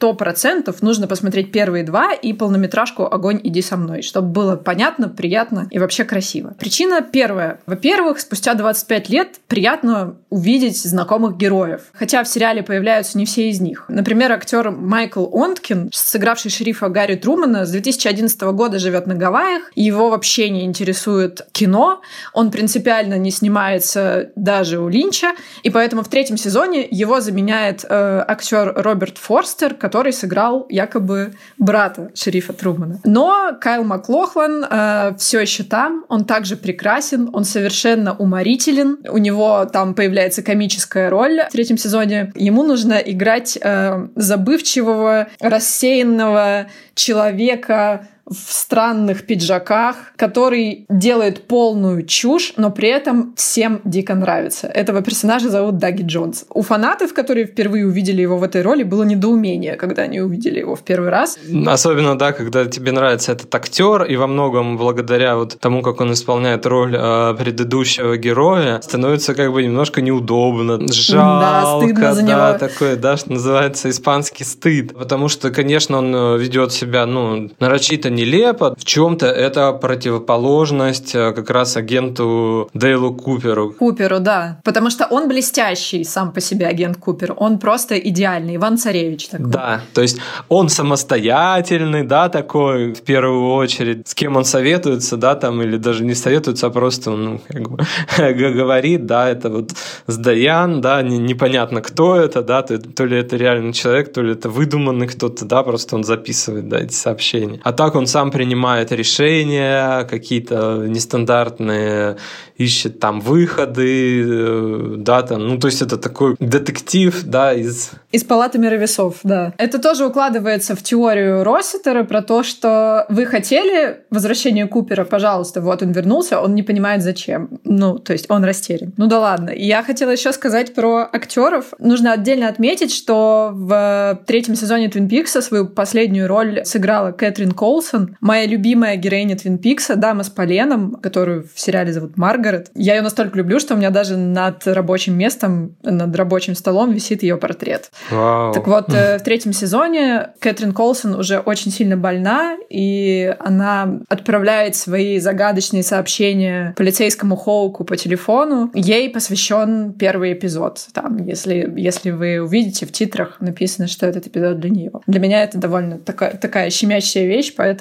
сто 0.02 0.16
процентов 0.16 0.82
нужно 0.82 1.06
посмотреть 1.06 1.52
первые 1.52 1.84
два 1.84 2.12
и 2.12 2.34
полнометражку 2.34 3.06
«Огонь, 3.06 3.40
иди 3.44 3.62
со 3.62 3.78
мной», 3.78 4.02
чтобы 4.02 4.30
было 4.30 4.56
понятно, 4.56 5.08
приятно 5.10 5.68
и 5.70 5.78
вообще 5.78 6.06
красиво. 6.06 6.56
Причина 6.58 7.04
первая. 7.04 7.60
Во-первых, 7.68 8.20
спустя 8.20 8.56
25 8.56 9.10
лет 9.10 9.40
приятно 9.48 10.16
увидеть 10.32 10.82
знакомых 10.82 11.38
героев. 11.38 11.82
Хотя 11.94 12.24
в 12.24 12.28
сериале 12.28 12.64
появляются 12.64 13.16
не 13.16 13.28
все 13.28 13.52
из 13.52 13.62
них. 13.62 13.86
Например, 13.90 14.32
актер 14.32 14.72
Майкл 14.72 15.28
Онткин, 15.32 15.92
сыгравший 15.94 16.50
шерифа 16.50 16.90
Гарри 16.90 17.14
Трумана, 17.14 17.68
с 17.68 17.70
2011 17.70 18.42
года 18.42 18.80
живет 18.80 19.06
на 19.06 19.14
Гавайях. 19.14 19.72
Его 19.76 20.10
вообще 20.10 20.50
не 20.50 20.66
интересует 20.66 21.46
кино. 21.52 22.02
Он 22.34 22.50
принципиально 22.50 23.20
не 23.20 23.30
снимается 23.30 24.32
даже 24.36 24.80
у 24.80 24.90
Линча. 24.90 25.34
И 25.62 25.70
поэтому 25.70 26.02
в 26.02 26.08
третьем 26.08 26.38
сезоне 26.38 26.88
его 26.90 27.22
заменяет 27.22 27.86
э, 27.88 28.26
актер 28.28 28.74
Роберт 28.76 29.20
Форстер, 29.20 29.76
который 29.92 30.14
сыграл 30.14 30.66
якобы 30.70 31.34
брата 31.58 32.12
шерифа 32.16 32.54
Трумана. 32.54 33.02
Но 33.04 33.58
Кайл 33.60 33.84
Маклохлан 33.84 34.64
э, 34.64 35.16
все 35.18 35.42
еще 35.42 35.66
там, 35.66 36.06
он 36.08 36.24
также 36.24 36.56
прекрасен, 36.56 37.30
он 37.34 37.44
совершенно 37.44 38.16
уморителен, 38.16 39.00
у 39.10 39.18
него 39.18 39.66
там 39.66 39.94
появляется 39.94 40.44
комическая 40.44 41.10
роль 41.10 41.42
в 41.50 41.52
третьем 41.52 41.78
сезоне. 41.78 42.32
Ему 42.36 42.64
нужно 42.64 42.94
играть 42.94 43.58
э, 43.62 44.08
забывчивого, 44.16 45.28
рассеянного 45.42 46.68
человека, 46.96 48.08
в 48.32 48.54
странных 48.54 49.26
пиджаках, 49.26 50.14
который 50.16 50.86
делает 50.90 51.48
полную 51.48 52.06
чушь, 52.06 52.54
но 52.58 52.72
при 52.72 52.90
этом 52.90 53.34
всем 53.36 53.82
дико 53.84 54.16
нравится. 54.16 54.68
Этого 54.68 55.02
персонажа 55.02 55.50
зовут 55.50 55.78
Даги 55.78 56.04
Джонс. 56.04 56.46
У 56.50 56.62
фанатов, 56.62 57.14
которые 57.14 57.46
впервые 57.46 57.86
увидели 57.86 58.22
его 58.22 58.38
в 58.38 58.44
этой 58.44 58.62
роли, 58.62 58.84
было 58.84 59.04
недоумение, 59.04 59.76
когда 59.76 60.04
они 60.04 60.22
увидели 60.22 60.60
его 60.60 60.76
в 60.76 60.84
первый 60.84 61.10
раз. 61.10 61.38
Особенно, 61.68 62.18
да, 62.18 62.32
когда 62.32 62.66
тебе 62.66 62.92
нравится 62.92 63.34
этот 63.34 63.54
актер, 63.54 64.04
и 64.04 64.16
во 64.16 64.28
многом 64.28 64.78
благодаря 64.78 65.36
вот 65.36 65.58
тому, 65.60 65.82
как 65.82 66.00
он 66.02 66.14
исполняет 66.14 66.66
роль 66.66 66.96
э, 66.98 67.36
предыдущего 67.38 68.18
героя, 68.18 68.80
становится 68.82 69.34
как 69.34 69.52
бы 69.52 69.64
немножко 69.64 70.02
неудобно, 70.02 70.80
жалко, 70.92 71.42
да, 71.42 71.80
стыдно 71.80 72.14
за 72.14 72.22
да, 72.22 72.50
него. 72.50 72.60
такое, 72.60 72.96
да, 72.96 73.18
что 73.18 73.34
называется 73.34 73.90
испанский 73.90 74.46
стыд. 74.46 74.94
Потому 74.94 75.28
что, 75.28 75.52
конечно, 75.52 75.98
он 75.98 76.16
э, 76.16 76.38
ведет 76.38 76.72
себя, 76.72 77.06
ну, 77.06 77.50
нарочито 77.60 78.10
не 78.10 78.21
нелепо. 78.22 78.76
В 78.78 78.86
чем-то 78.86 79.26
это 79.26 79.74
противоположность 79.74 81.16
э, 81.16 81.34
как 81.34 81.50
раз 81.50 81.78
агенту 81.78 82.70
Дейлу 82.74 83.14
Куперу. 83.14 83.74
Куперу, 83.74 84.20
да. 84.20 84.60
Потому 84.64 84.90
что 84.90 85.08
он 85.10 85.28
блестящий 85.28 86.04
сам 86.04 86.32
по 86.32 86.42
себе 86.42 86.68
агент 86.68 86.98
Купер. 86.98 87.34
Он 87.38 87.60
просто 87.60 87.98
идеальный. 87.98 88.56
Иван 88.56 88.78
Царевич 88.78 89.28
такой. 89.28 89.48
Да, 89.48 89.82
то 89.94 90.02
есть 90.02 90.20
он 90.50 90.70
самостоятельный, 90.70 92.04
да, 92.04 92.30
такой, 92.30 92.94
в 92.94 93.02
первую 93.02 93.54
очередь. 93.54 94.08
С 94.08 94.14
кем 94.14 94.38
он 94.38 94.46
советуется, 94.46 95.18
да, 95.18 95.36
там, 95.36 95.62
или 95.62 95.78
даже 95.78 96.04
не 96.04 96.16
советуется, 96.16 96.68
а 96.68 96.70
просто, 96.70 97.12
ну, 97.12 97.42
как 97.48 97.70
бы 97.70 97.86
говорит, 98.18 99.06
да, 99.06 99.30
это 99.30 99.50
вот 99.50 99.72
Сдаян, 100.08 100.82
да, 100.82 101.02
непонятно, 101.02 101.82
кто 101.82 102.16
это, 102.16 102.42
да, 102.42 102.62
то 102.62 103.06
ли 103.06 103.18
это 103.18 103.38
реальный 103.38 103.74
человек, 103.74 104.14
то 104.14 104.22
ли 104.22 104.34
это 104.34 104.50
выдуманный 104.50 105.08
кто-то, 105.08 105.46
да, 105.46 105.64
просто 105.64 105.96
он 105.96 106.04
записывает, 106.04 106.68
да, 106.68 106.80
эти 106.80 106.94
сообщения. 106.94 107.60
А 107.64 107.74
так 107.74 107.96
он 107.96 108.08
сам 108.12 108.32
принимает 108.32 108.92
решения, 108.92 110.04
какие-то 110.04 110.84
нестандартные, 110.88 112.18
ищет 112.58 113.00
там 113.00 113.20
выходы, 113.22 114.24
э, 114.24 114.96
да, 114.98 115.22
там, 115.22 115.48
ну, 115.48 115.58
то 115.58 115.68
есть 115.68 115.82
это 115.82 115.98
такой 115.98 116.36
детектив, 116.40 117.24
да, 117.24 117.54
из... 117.54 117.92
Из 118.12 118.24
палаты 118.24 118.60
мировесов, 118.60 119.20
да. 119.24 119.54
Это 119.58 119.80
тоже 119.80 120.06
укладывается 120.06 120.76
в 120.76 120.84
теорию 120.84 121.44
Росситера 121.44 122.04
про 122.04 122.22
то, 122.22 122.44
что 122.44 123.06
вы 123.10 123.26
хотели 123.26 124.02
возвращение 124.10 124.68
Купера, 124.68 125.06
пожалуйста, 125.06 125.62
вот 125.62 125.82
он 125.82 125.92
вернулся, 125.92 126.40
он 126.42 126.54
не 126.54 126.64
понимает 126.64 127.02
зачем. 127.02 127.50
Ну, 127.64 127.98
то 127.98 128.14
есть 128.14 128.26
он 128.30 128.44
растерян. 128.44 128.94
Ну 128.98 129.08
да 129.08 129.20
ладно. 129.20 129.52
Я 129.56 129.84
хотела 129.84 130.12
еще 130.12 130.32
сказать 130.34 130.74
про 130.74 131.10
актеров. 131.12 131.74
Нужно 131.80 132.14
отдельно 132.14 132.48
отметить, 132.50 132.94
что 132.94 133.52
в 133.54 134.20
третьем 134.28 134.56
сезоне 134.56 134.90
Твин 134.90 135.08
Пикса 135.08 135.42
свою 135.42 135.68
последнюю 135.68 136.28
роль 136.28 136.66
сыграла 136.66 137.12
Кэтрин 137.12 137.54
Колсон, 137.92 138.18
моя 138.22 138.46
любимая 138.46 138.96
героиня 138.96 139.36
Твин 139.36 139.58
Пикса, 139.58 139.96
дама 139.96 140.24
с 140.24 140.30
поленом, 140.30 140.96
которую 140.96 141.48
в 141.54 141.60
сериале 141.60 141.92
зовут 141.94 142.18
Маргарет. 142.18 142.72
Я 142.76 142.96
ее 142.96 143.02
настолько 143.02 143.38
люблю, 143.38 143.60
что 143.60 143.74
у 143.74 143.78
меня 143.78 143.90
даже 143.90 144.18
над 144.18 144.66
рабочим 144.68 145.18
местом, 145.18 145.76
над 145.84 146.16
рабочим 146.16 146.56
столом 146.56 146.94
висит 146.94 147.24
ее 147.24 147.38
портрет. 147.38 147.92
Вау. 148.10 148.54
Так 148.54 148.68
вот, 148.68 148.94
э, 148.94 149.18
в 149.20 149.24
третьем 149.24 149.54
сезоне 149.54 150.30
Кэтрин 150.40 150.74
Колсон 150.74 151.16
уже 151.16 151.40
очень 151.40 151.72
сильно 151.72 151.98
больна, 151.98 152.58
и 152.70 153.36
она 153.40 154.00
отправляет 154.10 154.76
свои 154.76 155.20
загадочные 155.20 155.84
сообщения 155.84 156.74
полицейскому 156.78 157.36
Хоуку 157.36 157.84
по 157.84 157.98
телефону. 157.98 158.72
Ей 158.74 159.10
посвящен 159.10 159.94
первый 159.94 160.34
эпизод. 160.34 160.88
Там, 160.94 161.18
если, 161.26 161.72
если 161.76 162.12
вы 162.12 162.40
увидите 162.42 162.86
в 162.86 162.92
титрах, 162.92 163.38
написано, 163.42 163.88
что 163.88 164.06
этот 164.06 164.28
эпизод 164.28 164.60
для 164.60 164.70
нее. 164.70 164.92
Для 165.08 165.20
меня 165.20 165.44
это 165.44 165.58
довольно 165.58 165.98
такая, 165.98 166.38
такая 166.38 166.70
щемящая 166.70 167.26
вещь, 167.26 167.54
поэтому 167.56 167.81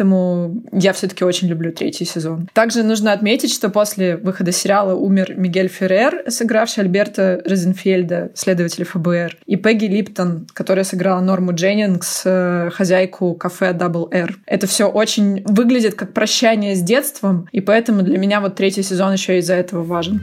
я 0.73 0.93
все-таки 0.93 1.25
очень 1.25 1.49
люблю 1.49 1.73
третий 1.73 2.05
сезон. 2.05 2.49
Также 2.53 2.83
нужно 2.83 3.13
отметить, 3.13 3.53
что 3.53 3.69
после 3.69 4.17
выхода 4.17 4.53
сериала 4.53 4.95
умер 4.95 5.35
Мигель 5.37 5.69
Феррер, 5.69 6.25
сыгравший 6.29 6.85
Альберта 6.85 7.41
Розенфельда, 7.45 8.33
следователя 8.35 8.85
ФБР, 8.85 9.39
и 9.47 9.57
Пегги 9.57 9.87
Липтон, 9.87 10.47
которая 10.53 10.85
сыграла 10.85 11.21
Норму 11.21 11.55
Дженнингс, 11.55 12.23
э, 12.25 12.71
хозяйку 12.73 13.35
кафе 13.35 13.73
Double 13.73 14.09
R. 14.13 14.37
Это 14.47 14.67
все 14.67 14.89
очень 14.89 15.43
выглядит 15.45 15.95
как 15.95 16.13
прощание 16.13 16.75
с 16.75 16.83
детством, 16.83 17.49
и 17.53 17.61
поэтому 17.61 18.03
для 18.03 18.19
меня 18.19 18.41
вот 18.41 18.55
третий 18.57 18.83
сезон 18.83 19.13
еще 19.13 19.39
из-за 19.39 19.55
этого 19.55 19.83
важен. 19.83 20.21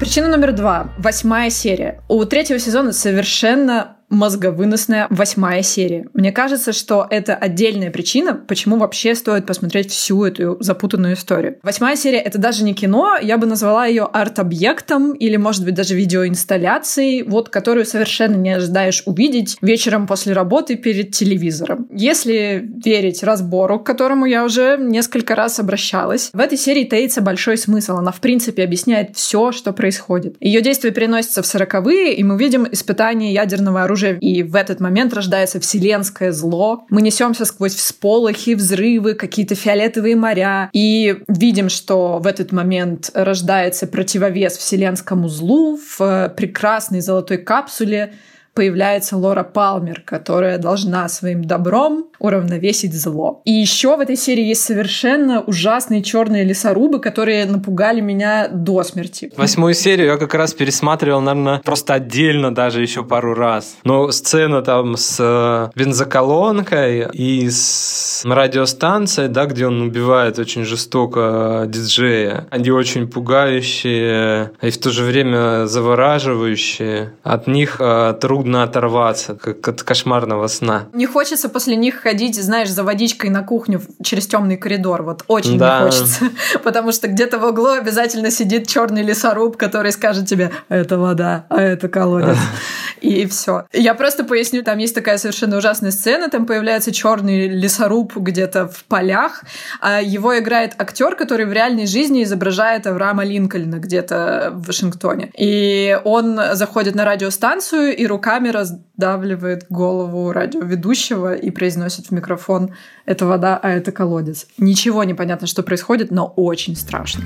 Причина 0.00 0.28
номер 0.28 0.52
два. 0.52 0.92
Восьмая 0.96 1.50
серия. 1.50 2.00
У 2.08 2.24
третьего 2.24 2.60
сезона 2.60 2.92
совершенно 2.92 3.97
мозговыносная 4.08 5.06
восьмая 5.10 5.62
серия. 5.62 6.06
Мне 6.14 6.32
кажется, 6.32 6.72
что 6.72 7.06
это 7.08 7.34
отдельная 7.34 7.90
причина, 7.90 8.34
почему 8.34 8.78
вообще 8.78 9.14
стоит 9.14 9.46
посмотреть 9.46 9.90
всю 9.90 10.24
эту 10.24 10.56
запутанную 10.60 11.14
историю. 11.14 11.58
Восьмая 11.62 11.96
серия— 11.96 12.18
это 12.24 12.38
даже 12.38 12.64
не 12.64 12.74
кино, 12.74 13.16
я 13.20 13.38
бы 13.38 13.46
назвала 13.46 13.86
ее 13.86 14.04
арт-объектом 14.04 15.12
или, 15.12 15.36
может 15.36 15.64
быть, 15.64 15.74
даже 15.74 15.94
видеоинсталляцией, 15.94 17.22
вот 17.22 17.48
которую 17.48 17.84
совершенно 17.84 18.36
не 18.36 18.50
ожидаешь 18.50 19.02
увидеть 19.06 19.56
вечером 19.60 20.06
после 20.06 20.32
работы 20.32 20.76
перед 20.76 21.12
телевизором. 21.12 21.86
Если 21.90 22.66
верить 22.84 23.22
разбору, 23.22 23.80
к 23.80 23.86
которому 23.86 24.26
я 24.26 24.44
уже 24.44 24.76
несколько 24.78 25.34
раз 25.34 25.58
обращалась, 25.60 26.30
в 26.32 26.40
этой 26.40 26.56
серии 26.56 26.84
таится 26.84 27.20
большой 27.20 27.58
смысл. 27.58 27.96
Она, 27.96 28.12
в 28.12 28.20
принципе, 28.20 28.64
объясняет 28.64 29.16
все, 29.16 29.52
что 29.52 29.72
происходит. 29.72 30.36
Ее 30.40 30.60
действие 30.60 30.92
переносится 30.92 31.42
в 31.42 31.46
сороковые, 31.46 32.14
и 32.14 32.24
мы 32.24 32.38
видим 32.38 32.66
испытание 32.70 33.32
ядерного 33.32 33.82
оружия 33.82 33.97
оружие, 33.98 34.18
и 34.20 34.42
в 34.42 34.54
этот 34.54 34.80
момент 34.80 35.12
рождается 35.12 35.60
вселенское 35.60 36.32
зло. 36.32 36.86
Мы 36.90 37.02
несемся 37.02 37.44
сквозь 37.44 37.74
всполохи, 37.74 38.54
взрывы, 38.54 39.14
какие-то 39.14 39.54
фиолетовые 39.54 40.16
моря, 40.16 40.70
и 40.72 41.18
видим, 41.28 41.68
что 41.68 42.18
в 42.18 42.26
этот 42.26 42.52
момент 42.52 43.10
рождается 43.14 43.86
противовес 43.86 44.56
вселенскому 44.56 45.28
злу 45.28 45.78
в 45.98 46.32
прекрасной 46.36 47.00
золотой 47.00 47.38
капсуле, 47.38 48.14
появляется 48.58 49.16
Лора 49.16 49.44
Палмер, 49.44 50.02
которая 50.04 50.58
должна 50.58 51.08
своим 51.08 51.44
добром 51.44 52.06
уравновесить 52.18 52.92
зло. 52.92 53.40
И 53.44 53.52
еще 53.52 53.96
в 53.96 54.00
этой 54.00 54.16
серии 54.16 54.42
есть 54.42 54.62
совершенно 54.62 55.42
ужасные 55.42 56.02
черные 56.02 56.42
лесорубы, 56.42 56.98
которые 56.98 57.46
напугали 57.46 58.00
меня 58.00 58.48
до 58.48 58.82
смерти. 58.82 59.30
Восьмую 59.36 59.74
серию 59.74 60.08
я 60.08 60.16
как 60.16 60.34
раз 60.34 60.54
пересматривал, 60.54 61.20
наверное, 61.20 61.60
просто 61.60 61.94
отдельно 61.94 62.52
даже 62.52 62.82
еще 62.82 63.04
пару 63.04 63.34
раз. 63.34 63.76
Но 63.84 64.10
сцена 64.10 64.62
там 64.62 64.96
с 64.96 65.16
э, 65.20 65.70
бензоколонкой 65.78 67.06
и 67.12 67.48
с 67.48 68.24
радиостанцией, 68.24 69.28
да, 69.28 69.46
где 69.46 69.68
он 69.68 69.82
убивает 69.82 70.40
очень 70.40 70.64
жестоко 70.64 71.66
диджея, 71.68 72.48
они 72.50 72.72
очень 72.72 73.06
пугающие 73.06 74.50
и 74.60 74.70
в 74.70 74.78
то 74.78 74.90
же 74.90 75.04
время 75.04 75.66
завораживающие. 75.66 77.12
От 77.22 77.46
них 77.46 77.76
э, 77.78 78.14
трудно 78.20 78.47
оторваться, 78.56 79.34
как 79.34 79.66
от 79.68 79.82
кошмарного 79.82 80.46
сна. 80.46 80.86
Не 80.92 81.06
хочется 81.06 81.48
после 81.48 81.76
них 81.76 81.96
ходить, 81.96 82.40
знаешь, 82.40 82.70
за 82.70 82.82
водичкой 82.84 83.30
на 83.30 83.42
кухню 83.42 83.80
через 84.02 84.26
темный 84.26 84.56
коридор. 84.56 85.02
Вот 85.02 85.24
очень 85.28 85.58
Да. 85.58 85.78
не 85.80 85.84
хочется. 85.86 86.24
Потому 86.64 86.92
что 86.92 87.08
где-то 87.08 87.38
в 87.38 87.44
углу 87.44 87.70
обязательно 87.70 88.30
сидит 88.30 88.66
черный 88.66 89.02
лесоруб, 89.02 89.56
который 89.56 89.92
скажет 89.92 90.26
тебе, 90.26 90.50
это 90.68 90.98
вода, 90.98 91.46
а 91.48 91.60
это 91.60 91.88
колодец. 91.88 92.36
И 93.00 93.26
все. 93.26 93.66
Я 93.72 93.94
просто 93.94 94.24
поясню, 94.24 94.62
там 94.62 94.78
есть 94.78 94.94
такая 94.94 95.18
совершенно 95.18 95.56
ужасная 95.56 95.90
сцена, 95.90 96.28
там 96.28 96.46
появляется 96.46 96.92
черный 96.92 97.48
лесоруб 97.48 98.16
где-то 98.16 98.68
в 98.68 98.84
полях, 98.84 99.44
а 99.80 100.00
его 100.00 100.38
играет 100.38 100.74
актер, 100.78 101.14
который 101.14 101.46
в 101.46 101.52
реальной 101.52 101.86
жизни 101.86 102.22
изображает 102.22 102.86
Авраама 102.86 103.24
Линкольна 103.24 103.76
где-то 103.76 104.50
в 104.54 104.66
Вашингтоне. 104.66 105.30
И 105.36 105.98
он 106.04 106.40
заходит 106.52 106.94
на 106.94 107.04
радиостанцию 107.04 107.96
и 107.96 108.06
руками 108.06 108.48
раздавливает 108.48 109.66
голову 109.68 110.32
радиоведущего 110.32 111.34
и 111.34 111.50
произносит 111.50 112.06
в 112.06 112.10
микрофон 112.10 112.74
«это 113.06 113.26
вода, 113.26 113.58
а 113.62 113.70
это 113.70 113.92
колодец». 113.92 114.46
Ничего 114.58 115.04
не 115.04 115.14
понятно, 115.14 115.46
что 115.46 115.62
происходит, 115.62 116.10
но 116.10 116.26
очень 116.36 116.76
страшно. 116.76 117.24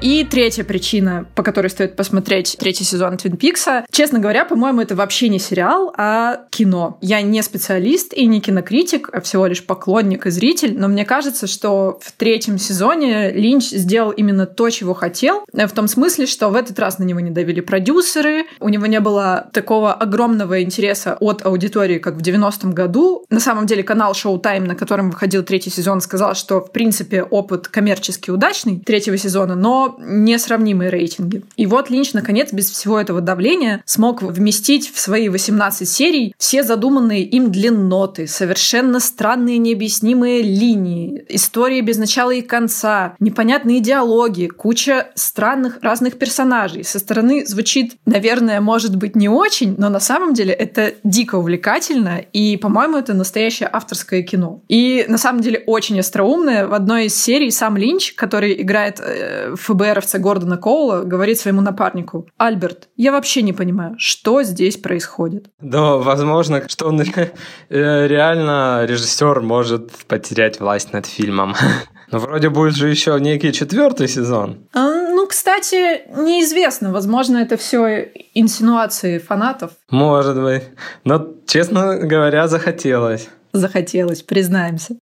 И 0.00 0.22
третья 0.22 0.62
причина, 0.62 1.26
по 1.34 1.42
которой 1.42 1.66
стоит 1.66 1.96
посмотреть 1.96 2.56
третий 2.60 2.84
сезон 2.84 3.16
Твин 3.16 3.36
Пикса. 3.36 3.84
Честно 3.90 4.20
говоря, 4.20 4.44
по-моему, 4.44 4.80
это 4.80 4.94
вообще 4.94 5.28
не 5.28 5.40
сериал, 5.40 5.92
а 5.96 6.42
кино. 6.50 6.98
Я 7.00 7.20
не 7.20 7.42
специалист 7.42 8.14
и 8.14 8.26
не 8.26 8.40
кинокритик, 8.40 9.10
а 9.12 9.20
всего 9.20 9.46
лишь 9.46 9.66
поклонник 9.66 10.26
и 10.26 10.30
зритель, 10.30 10.78
но 10.78 10.86
мне 10.86 11.04
кажется, 11.04 11.48
что 11.48 11.98
в 12.00 12.12
третьем 12.12 12.58
сезоне 12.58 13.32
Линч 13.32 13.70
сделал 13.70 14.12
именно 14.12 14.46
то, 14.46 14.70
чего 14.70 14.94
хотел, 14.94 15.44
в 15.52 15.70
том 15.70 15.88
смысле, 15.88 16.26
что 16.26 16.48
в 16.50 16.54
этот 16.54 16.78
раз 16.78 17.00
на 17.00 17.04
него 17.04 17.18
не 17.18 17.30
давили 17.30 17.60
продюсеры, 17.60 18.44
у 18.60 18.68
него 18.68 18.86
не 18.86 19.00
было 19.00 19.50
такого 19.52 19.92
огромного 19.92 20.62
интереса 20.62 21.16
от 21.18 21.44
аудитории, 21.44 21.98
как 21.98 22.14
в 22.14 22.22
90-м 22.22 22.72
году. 22.72 23.24
На 23.30 23.40
самом 23.40 23.66
деле 23.66 23.82
канал 23.82 24.12
Showtime, 24.12 24.60
на 24.60 24.76
котором 24.76 25.10
выходил 25.10 25.42
третий 25.42 25.70
сезон, 25.70 26.00
сказал, 26.00 26.36
что, 26.36 26.60
в 26.60 26.70
принципе, 26.70 27.24
опыт 27.24 27.66
коммерчески 27.66 28.30
удачный 28.30 28.78
третьего 28.78 29.16
сезона, 29.16 29.56
но 29.56 29.87
несравнимые 29.98 30.90
рейтинги. 30.90 31.42
И 31.56 31.66
вот 31.66 31.90
Линч, 31.90 32.12
наконец, 32.12 32.52
без 32.52 32.70
всего 32.70 32.98
этого 32.98 33.20
давления 33.20 33.82
смог 33.84 34.22
вместить 34.22 34.92
в 34.92 34.98
свои 34.98 35.28
18 35.28 35.88
серий 35.88 36.34
все 36.38 36.62
задуманные 36.62 37.22
им 37.24 37.50
длинноты, 37.50 38.26
совершенно 38.26 39.00
странные 39.00 39.58
необъяснимые 39.58 40.42
линии, 40.42 41.24
истории 41.28 41.80
без 41.80 41.98
начала 41.98 42.30
и 42.30 42.42
конца, 42.42 43.14
непонятные 43.20 43.80
диалоги, 43.80 44.46
куча 44.46 45.08
странных 45.14 45.78
разных 45.82 46.18
персонажей. 46.18 46.84
Со 46.84 46.98
стороны 46.98 47.46
звучит, 47.46 47.96
наверное, 48.06 48.60
может 48.60 48.96
быть 48.96 49.16
не 49.16 49.28
очень, 49.28 49.74
но 49.78 49.88
на 49.88 50.00
самом 50.00 50.34
деле 50.34 50.52
это 50.52 50.94
дико 51.04 51.36
увлекательно, 51.36 52.18
и, 52.32 52.56
по-моему, 52.56 52.96
это 52.98 53.14
настоящее 53.14 53.68
авторское 53.72 54.22
кино. 54.22 54.62
И 54.68 55.04
на 55.08 55.18
самом 55.18 55.40
деле 55.40 55.62
очень 55.66 55.98
остроумное. 56.00 56.66
В 56.66 56.74
одной 56.74 57.06
из 57.06 57.16
серий 57.16 57.50
сам 57.50 57.76
Линч, 57.76 58.14
который 58.14 58.60
играет 58.60 59.00
э, 59.00 59.54
ФБР, 59.56 59.77
ФБРовца 59.78 60.18
Гордона 60.18 60.56
Коула 60.56 61.02
говорит 61.02 61.38
своему 61.38 61.60
напарнику, 61.60 62.28
«Альберт, 62.36 62.88
я 62.96 63.12
вообще 63.12 63.42
не 63.42 63.52
понимаю, 63.52 63.94
что 63.98 64.42
здесь 64.42 64.76
происходит?» 64.76 65.50
Да, 65.60 65.96
возможно, 65.96 66.68
что 66.68 66.88
он 66.88 67.00
э, 67.68 68.06
реально 68.06 68.84
режиссер 68.86 69.40
может 69.40 69.92
потерять 70.06 70.58
власть 70.60 70.92
над 70.92 71.06
фильмом. 71.06 71.54
Но 72.10 72.18
вроде 72.18 72.48
будет 72.48 72.74
же 72.74 72.88
еще 72.88 73.18
некий 73.20 73.52
четвертый 73.52 74.08
сезон. 74.08 74.66
А, 74.72 75.10
ну, 75.10 75.26
кстати, 75.26 76.08
неизвестно. 76.18 76.90
Возможно, 76.90 77.36
это 77.36 77.58
все 77.58 78.10
инсинуации 78.34 79.18
фанатов. 79.18 79.72
Может 79.90 80.42
быть. 80.42 80.62
Но, 81.04 81.28
честно 81.46 81.98
говоря, 81.98 82.48
захотелось. 82.48 83.28
Захотелось, 83.52 84.22
признаемся. 84.22 84.96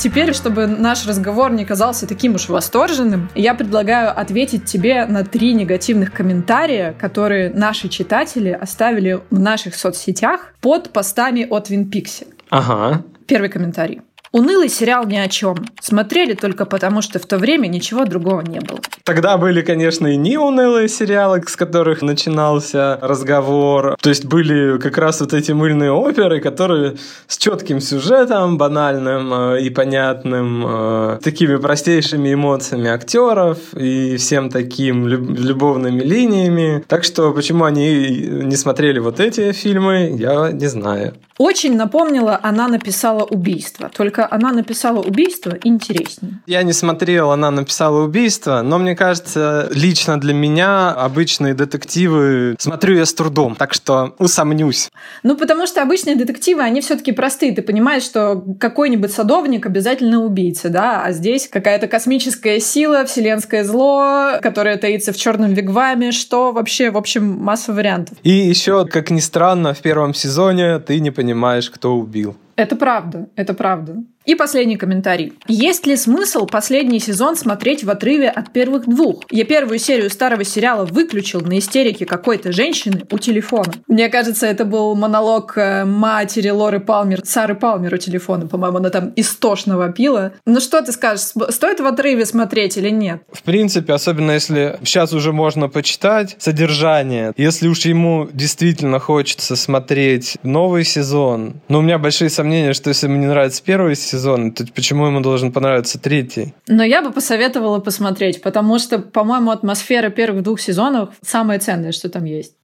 Теперь, 0.00 0.32
чтобы 0.32 0.66
наш 0.66 1.06
разговор 1.06 1.52
не 1.52 1.66
казался 1.66 2.06
таким 2.06 2.36
уж 2.36 2.48
восторженным, 2.48 3.28
я 3.34 3.52
предлагаю 3.52 4.18
ответить 4.18 4.64
тебе 4.64 5.04
на 5.04 5.24
три 5.24 5.52
негативных 5.52 6.10
комментария, 6.14 6.94
которые 6.98 7.50
наши 7.50 7.90
читатели 7.90 8.48
оставили 8.48 9.20
в 9.28 9.38
наших 9.38 9.74
соцсетях 9.74 10.54
под 10.62 10.90
постами 10.90 11.46
о 11.50 11.60
Твин 11.60 11.90
Пиксе. 11.90 12.26
Ага. 12.48 13.04
Первый 13.26 13.50
комментарий. 13.50 14.00
Унылый 14.32 14.68
сериал 14.68 15.06
ни 15.06 15.16
о 15.16 15.26
чем. 15.26 15.56
Смотрели 15.80 16.34
только 16.34 16.64
потому, 16.64 17.02
что 17.02 17.18
в 17.18 17.26
то 17.26 17.36
время 17.36 17.66
ничего 17.66 18.04
другого 18.04 18.42
не 18.42 18.60
было. 18.60 18.78
Тогда 19.02 19.36
были, 19.36 19.60
конечно, 19.60 20.06
и 20.06 20.16
не 20.16 20.38
унылые 20.38 20.88
сериалы, 20.88 21.42
с 21.44 21.56
которых 21.56 22.00
начинался 22.00 22.96
разговор. 23.02 23.96
То 24.00 24.08
есть 24.08 24.26
были 24.26 24.78
как 24.78 24.98
раз 24.98 25.20
вот 25.20 25.32
эти 25.32 25.50
мыльные 25.50 25.90
оперы, 25.90 26.40
которые 26.40 26.96
с 27.26 27.38
четким 27.38 27.80
сюжетом, 27.80 28.56
банальным 28.56 29.34
э, 29.34 29.62
и 29.62 29.70
понятным, 29.70 30.64
э, 30.64 31.18
такими 31.24 31.56
простейшими 31.56 32.32
эмоциями 32.32 32.88
актеров 32.88 33.58
и 33.74 34.16
всем 34.16 34.48
таким 34.48 35.08
любовными 35.08 36.02
линиями. 36.02 36.84
Так 36.86 37.02
что 37.02 37.32
почему 37.32 37.64
они 37.64 38.28
не 38.44 38.54
смотрели 38.54 39.00
вот 39.00 39.18
эти 39.18 39.50
фильмы, 39.50 40.14
я 40.16 40.52
не 40.52 40.68
знаю. 40.68 41.14
Очень 41.40 41.74
напомнила, 41.74 42.38
она 42.42 42.68
написала 42.68 43.24
убийство. 43.24 43.90
Только 43.96 44.28
она 44.30 44.52
написала 44.52 45.00
убийство 45.00 45.56
интереснее. 45.64 46.34
Я 46.46 46.62
не 46.62 46.74
смотрел, 46.74 47.30
она 47.30 47.50
написала 47.50 48.04
убийство, 48.04 48.60
но 48.60 48.76
мне 48.76 48.94
кажется, 48.94 49.66
лично 49.72 50.20
для 50.20 50.34
меня 50.34 50.90
обычные 50.90 51.54
детективы 51.54 52.56
смотрю 52.58 52.96
я 52.96 53.06
с 53.06 53.14
трудом, 53.14 53.56
так 53.56 53.72
что 53.72 54.14
усомнюсь. 54.18 54.90
Ну, 55.22 55.34
потому 55.34 55.66
что 55.66 55.80
обычные 55.80 56.14
детективы, 56.14 56.60
они 56.60 56.82
все-таки 56.82 57.12
простые. 57.12 57.54
Ты 57.54 57.62
понимаешь, 57.62 58.02
что 58.02 58.44
какой-нибудь 58.60 59.10
садовник 59.10 59.64
обязательно 59.64 60.22
убийца, 60.22 60.68
да, 60.68 61.02
а 61.02 61.12
здесь 61.12 61.48
какая-то 61.48 61.88
космическая 61.88 62.60
сила, 62.60 63.06
вселенское 63.06 63.64
зло, 63.64 64.32
которое 64.42 64.76
таится 64.76 65.14
в 65.14 65.16
черном 65.16 65.54
вигваме, 65.54 66.12
что 66.12 66.52
вообще, 66.52 66.90
в 66.90 66.98
общем, 66.98 67.24
масса 67.24 67.72
вариантов. 67.72 68.18
И 68.24 68.30
еще, 68.30 68.84
как 68.84 69.08
ни 69.08 69.20
странно, 69.20 69.72
в 69.72 69.78
первом 69.78 70.12
сезоне 70.12 70.80
ты 70.80 71.00
не 71.00 71.10
понимаешь, 71.10 71.29
понимаешь, 71.30 71.70
кто 71.70 71.96
убил. 71.96 72.36
Это 72.56 72.76
правда, 72.76 73.28
это 73.36 73.54
правда. 73.54 73.96
И 74.26 74.34
последний 74.34 74.76
комментарий. 74.76 75.32
Есть 75.48 75.86
ли 75.86 75.96
смысл 75.96 76.46
последний 76.46 77.00
сезон 77.00 77.36
смотреть 77.36 77.84
в 77.84 77.90
отрыве 77.90 78.28
от 78.28 78.52
первых 78.52 78.86
двух? 78.86 79.22
Я 79.30 79.46
первую 79.46 79.78
серию 79.78 80.10
старого 80.10 80.44
сериала 80.44 80.84
выключил 80.84 81.40
на 81.40 81.58
истерике 81.58 82.04
какой-то 82.04 82.52
женщины 82.52 83.02
у 83.10 83.18
телефона. 83.18 83.72
Мне 83.88 84.10
кажется, 84.10 84.46
это 84.46 84.66
был 84.66 84.94
монолог 84.94 85.56
э, 85.56 85.86
матери 85.86 86.50
Лоры 86.50 86.80
Палмер, 86.80 87.22
Сары 87.24 87.54
Палмер 87.54 87.94
у 87.94 87.96
телефона. 87.96 88.46
По-моему, 88.46 88.76
она 88.76 88.90
там 88.90 89.12
истошно 89.16 89.78
вопила. 89.78 90.34
Ну 90.44 90.60
что 90.60 90.82
ты 90.82 90.92
скажешь, 90.92 91.32
стоит 91.48 91.80
в 91.80 91.86
отрыве 91.86 92.26
смотреть 92.26 92.76
или 92.76 92.90
нет? 92.90 93.22
В 93.32 93.42
принципе, 93.42 93.94
особенно 93.94 94.32
если 94.32 94.78
сейчас 94.84 95.14
уже 95.14 95.32
можно 95.32 95.70
почитать 95.70 96.36
содержание. 96.38 97.32
Если 97.38 97.68
уж 97.68 97.80
ему 97.86 98.28
действительно 98.34 98.98
хочется 98.98 99.56
смотреть 99.56 100.36
новый 100.42 100.84
сезон, 100.84 101.62
но 101.68 101.78
у 101.78 101.82
меня 101.82 101.98
большие 101.98 102.28
сомнения, 102.28 102.49
что 102.72 102.88
если 102.88 103.06
ему 103.06 103.16
не 103.16 103.26
нравится 103.26 103.62
первый 103.64 103.96
сезон, 103.96 104.52
то 104.52 104.64
почему 104.74 105.06
ему 105.06 105.20
должен 105.20 105.52
понравиться 105.52 105.98
третий? 105.98 106.54
Но 106.66 106.82
я 106.82 107.02
бы 107.02 107.10
посоветовала 107.12 107.78
посмотреть, 107.78 108.42
потому 108.42 108.78
что, 108.78 108.98
по-моему, 108.98 109.50
атмосфера 109.50 110.10
первых 110.10 110.42
двух 110.42 110.60
сезонов 110.60 111.10
самое 111.22 111.58
ценное, 111.60 111.92
что 111.92 112.08
там 112.08 112.24
есть. 112.24 112.54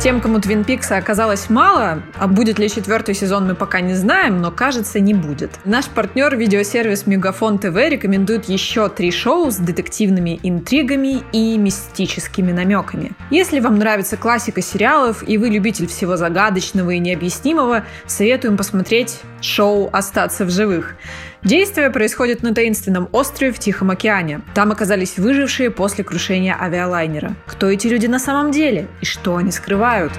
Тем, 0.00 0.20
кому 0.20 0.38
Твин 0.38 0.64
Пикса 0.64 0.98
оказалось 0.98 1.48
мало, 1.48 2.02
а 2.18 2.26
будет 2.26 2.58
ли 2.58 2.68
четвертый 2.68 3.14
сезон, 3.14 3.46
мы 3.46 3.54
пока 3.54 3.80
не 3.80 3.94
знаем, 3.94 4.42
но 4.42 4.50
кажется, 4.50 5.00
не 5.00 5.14
будет. 5.14 5.50
Наш 5.64 5.86
партнер 5.86 6.36
видеосервис 6.36 7.06
Мегафон 7.06 7.58
ТВ 7.58 7.74
рекомендует 7.74 8.46
еще 8.46 8.90
три 8.90 9.10
шоу 9.10 9.50
с 9.50 9.56
детективными 9.56 10.38
интригами 10.42 11.22
и 11.32 11.56
мистическими 11.56 12.52
намеками. 12.52 13.12
Если 13.30 13.60
вам 13.60 13.78
нравится 13.78 14.18
классика 14.18 14.60
сериалов 14.60 15.26
и 15.26 15.38
вы 15.38 15.48
любитель 15.48 15.86
всего 15.86 16.18
загадочного 16.18 16.90
и 16.90 16.98
необъяснимого, 16.98 17.84
советуем 18.06 18.58
посмотреть 18.58 19.20
шоу 19.40 19.88
«Остаться 19.90 20.44
в 20.44 20.50
живых». 20.50 20.96
Действие 21.44 21.90
происходит 21.90 22.42
на 22.42 22.54
таинственном 22.54 23.10
острове 23.12 23.52
в 23.52 23.58
Тихом 23.58 23.90
океане. 23.90 24.40
Там 24.54 24.72
оказались 24.72 25.18
выжившие 25.18 25.70
после 25.70 26.02
крушения 26.02 26.56
авиалайнера. 26.58 27.36
Кто 27.46 27.68
эти 27.68 27.86
люди 27.86 28.06
на 28.06 28.18
самом 28.18 28.50
деле 28.50 28.88
и 29.02 29.04
что 29.04 29.36
они 29.36 29.52
скрывают? 29.52 30.12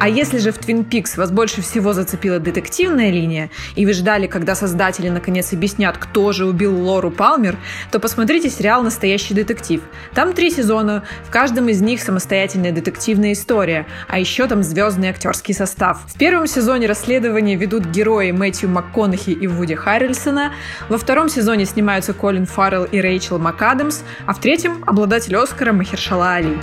А 0.00 0.08
если 0.08 0.38
же 0.38 0.52
в 0.52 0.58
Twin 0.58 0.88
Peaks 0.88 1.18
вас 1.18 1.30
больше 1.30 1.60
всего 1.60 1.92
зацепила 1.92 2.38
детективная 2.38 3.10
линия, 3.10 3.50
и 3.76 3.84
вы 3.84 3.92
ждали, 3.92 4.26
когда 4.26 4.54
создатели 4.54 5.10
наконец 5.10 5.52
объяснят, 5.52 5.98
кто 5.98 6.32
же 6.32 6.46
убил 6.46 6.74
Лору 6.74 7.10
Палмер, 7.10 7.58
то 7.90 8.00
посмотрите 8.00 8.48
сериал 8.48 8.82
«Настоящий 8.82 9.34
детектив». 9.34 9.82
Там 10.14 10.32
три 10.32 10.50
сезона, 10.50 11.04
в 11.26 11.30
каждом 11.30 11.68
из 11.68 11.82
них 11.82 12.00
самостоятельная 12.00 12.72
детективная 12.72 13.32
история, 13.32 13.86
а 14.08 14.18
еще 14.18 14.46
там 14.46 14.62
звездный 14.62 15.10
актерский 15.10 15.52
состав. 15.52 16.00
В 16.06 16.16
первом 16.16 16.46
сезоне 16.46 16.86
расследования 16.86 17.56
ведут 17.56 17.84
герои 17.84 18.30
Мэтью 18.30 18.70
МакКонахи 18.70 19.30
и 19.30 19.46
Вуди 19.46 19.74
Харрельсона, 19.74 20.52
во 20.88 20.98
втором 20.98 21.28
сезоне 21.28 21.64
снимаются 21.66 22.12
Колин 22.12 22.46
Фаррелл 22.46 22.84
и 22.84 23.00
Рэйчел 23.00 23.38
МакАдамс, 23.38 24.02
а 24.26 24.34
в 24.34 24.40
третьем– 24.40 24.84
обладатель 24.86 25.36
Оскара 25.36 25.72
Махершала 25.72 26.34
Али. 26.34 26.58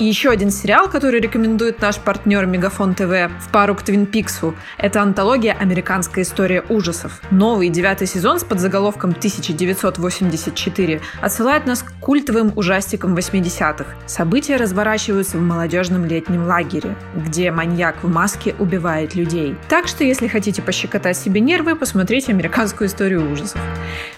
И 0.00 0.06
еще 0.06 0.30
один 0.30 0.50
сериал, 0.50 0.88
который 0.88 1.20
рекомендует 1.20 1.80
наш 1.80 1.98
партнер 1.98 2.46
Мегафон 2.46 2.96
ТВ 2.96 3.30
в 3.40 3.48
пару 3.52 3.76
к 3.76 3.82
Твин 3.82 4.06
Пиксу, 4.06 4.56
это 4.76 5.00
антология 5.00 5.52
«Американская 5.52 6.24
история 6.24 6.64
ужасов». 6.68 7.20
Новый 7.30 7.68
девятый 7.68 8.08
сезон 8.08 8.40
с 8.40 8.44
подзаголовком 8.44 9.10
1984 9.10 11.00
отсылает 11.20 11.66
нас 11.66 11.84
к 11.84 11.92
культовым 12.00 12.52
ужастикам 12.56 13.14
80-х. 13.14 13.84
События 14.06 14.56
разворачиваются 14.56 15.38
в 15.38 15.42
молодежном 15.42 16.06
летнем 16.06 16.44
лагере, 16.44 16.96
где 17.14 17.52
маньяк 17.52 18.02
в 18.02 18.08
маске 18.08 18.56
убивает 18.58 19.14
людей. 19.14 19.54
Так 19.68 19.86
что, 19.86 20.02
если 20.02 20.26
хотите 20.26 20.60
пощекотать 20.60 21.16
себе 21.16 21.40
нервы, 21.40 21.76
посмотрите 21.76 22.32
«Американскую 22.32 22.88
историю 22.88 23.30
ужасов». 23.30 23.60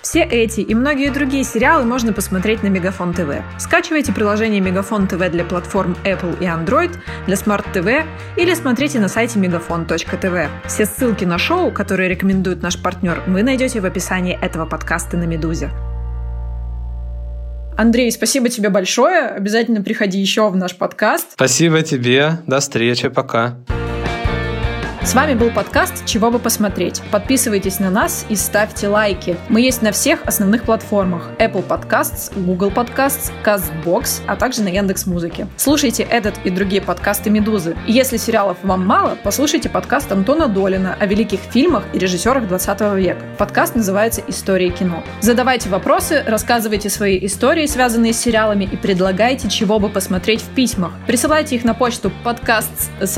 Все 0.00 0.22
эти 0.22 0.60
и 0.60 0.74
многие 0.74 1.10
другие 1.10 1.44
сериалы 1.44 1.84
можно 1.84 2.14
посмотреть 2.14 2.62
на 2.62 2.68
Мегафон 2.68 3.12
ТВ. 3.12 3.42
Скачивайте 3.58 4.14
приложение 4.14 4.62
Мегафон 4.62 5.06
ТВ 5.06 5.18
для 5.30 5.44
платформы 5.44 5.65
платформ 5.66 5.96
Apple 6.04 6.38
и 6.40 6.44
Android 6.44 6.96
для 7.26 7.34
Smart 7.34 7.64
TV 7.74 8.04
или 8.36 8.54
смотрите 8.54 8.98
на 9.00 9.08
сайте 9.08 9.38
megafon.tv. 9.38 10.48
Все 10.66 10.86
ссылки 10.86 11.24
на 11.24 11.38
шоу, 11.38 11.72
которые 11.72 12.08
рекомендует 12.08 12.62
наш 12.62 12.80
партнер, 12.80 13.22
вы 13.26 13.42
найдете 13.42 13.80
в 13.80 13.84
описании 13.84 14.38
этого 14.40 14.66
подкаста 14.66 15.16
на 15.16 15.24
Медузе. 15.24 15.70
Андрей, 17.76 18.10
спасибо 18.10 18.48
тебе 18.48 18.70
большое. 18.70 19.26
Обязательно 19.26 19.82
приходи 19.82 20.18
еще 20.18 20.48
в 20.48 20.56
наш 20.56 20.76
подкаст. 20.76 21.32
Спасибо 21.32 21.82
тебе. 21.82 22.38
До 22.46 22.60
встречи. 22.60 23.08
Пока. 23.08 23.56
С 25.06 25.14
вами 25.14 25.34
был 25.34 25.52
подкаст 25.52 26.04
«Чего 26.04 26.32
бы 26.32 26.40
посмотреть». 26.40 27.00
Подписывайтесь 27.12 27.78
на 27.78 27.90
нас 27.90 28.26
и 28.28 28.34
ставьте 28.34 28.88
лайки. 28.88 29.36
Мы 29.48 29.60
есть 29.60 29.80
на 29.80 29.92
всех 29.92 30.24
основных 30.26 30.64
платформах. 30.64 31.30
Apple 31.38 31.64
Podcasts, 31.64 32.32
Google 32.34 32.70
Podcasts, 32.70 33.30
CastBox, 33.44 34.22
а 34.26 34.34
также 34.34 34.62
на 34.62 34.68
Яндекс 34.68 35.06
Музыке. 35.06 35.46
Слушайте 35.56 36.02
этот 36.02 36.34
и 36.42 36.50
другие 36.50 36.82
подкасты 36.82 37.30
«Медузы». 37.30 37.76
И 37.86 37.92
если 37.92 38.16
сериалов 38.16 38.56
вам 38.64 38.84
мало, 38.84 39.16
послушайте 39.22 39.68
подкаст 39.68 40.10
Антона 40.10 40.48
Долина 40.48 40.96
о 40.98 41.06
великих 41.06 41.38
фильмах 41.38 41.84
и 41.92 42.00
режиссерах 42.00 42.48
20 42.48 42.80
века. 42.96 43.20
Подкаст 43.38 43.76
называется 43.76 44.22
«История 44.26 44.70
кино». 44.70 45.04
Задавайте 45.20 45.68
вопросы, 45.68 46.24
рассказывайте 46.26 46.90
свои 46.90 47.24
истории, 47.24 47.66
связанные 47.66 48.12
с 48.12 48.18
сериалами, 48.18 48.64
и 48.64 48.76
предлагайте, 48.76 49.48
чего 49.48 49.78
бы 49.78 49.88
посмотреть 49.88 50.42
в 50.42 50.48
письмах. 50.48 50.90
Присылайте 51.06 51.54
их 51.54 51.62
на 51.62 51.74
почту 51.74 52.10
подкаст 52.24 52.90
с 53.00 53.16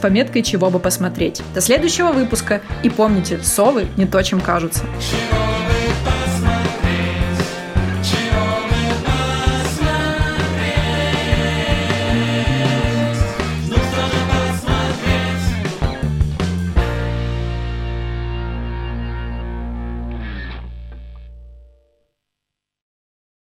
пометкой 0.00 0.42
«Чего 0.42 0.70
бы 0.70 0.78
посмотреть». 0.78 1.42
До 1.54 1.60
следующего 1.60 2.12
выпуска 2.12 2.60
и 2.82 2.90
помните, 2.90 3.38
совы 3.42 3.86
не 3.96 4.06
то, 4.06 4.22
чем 4.22 4.40
кажутся. 4.40 4.84
Чего 5.00 5.79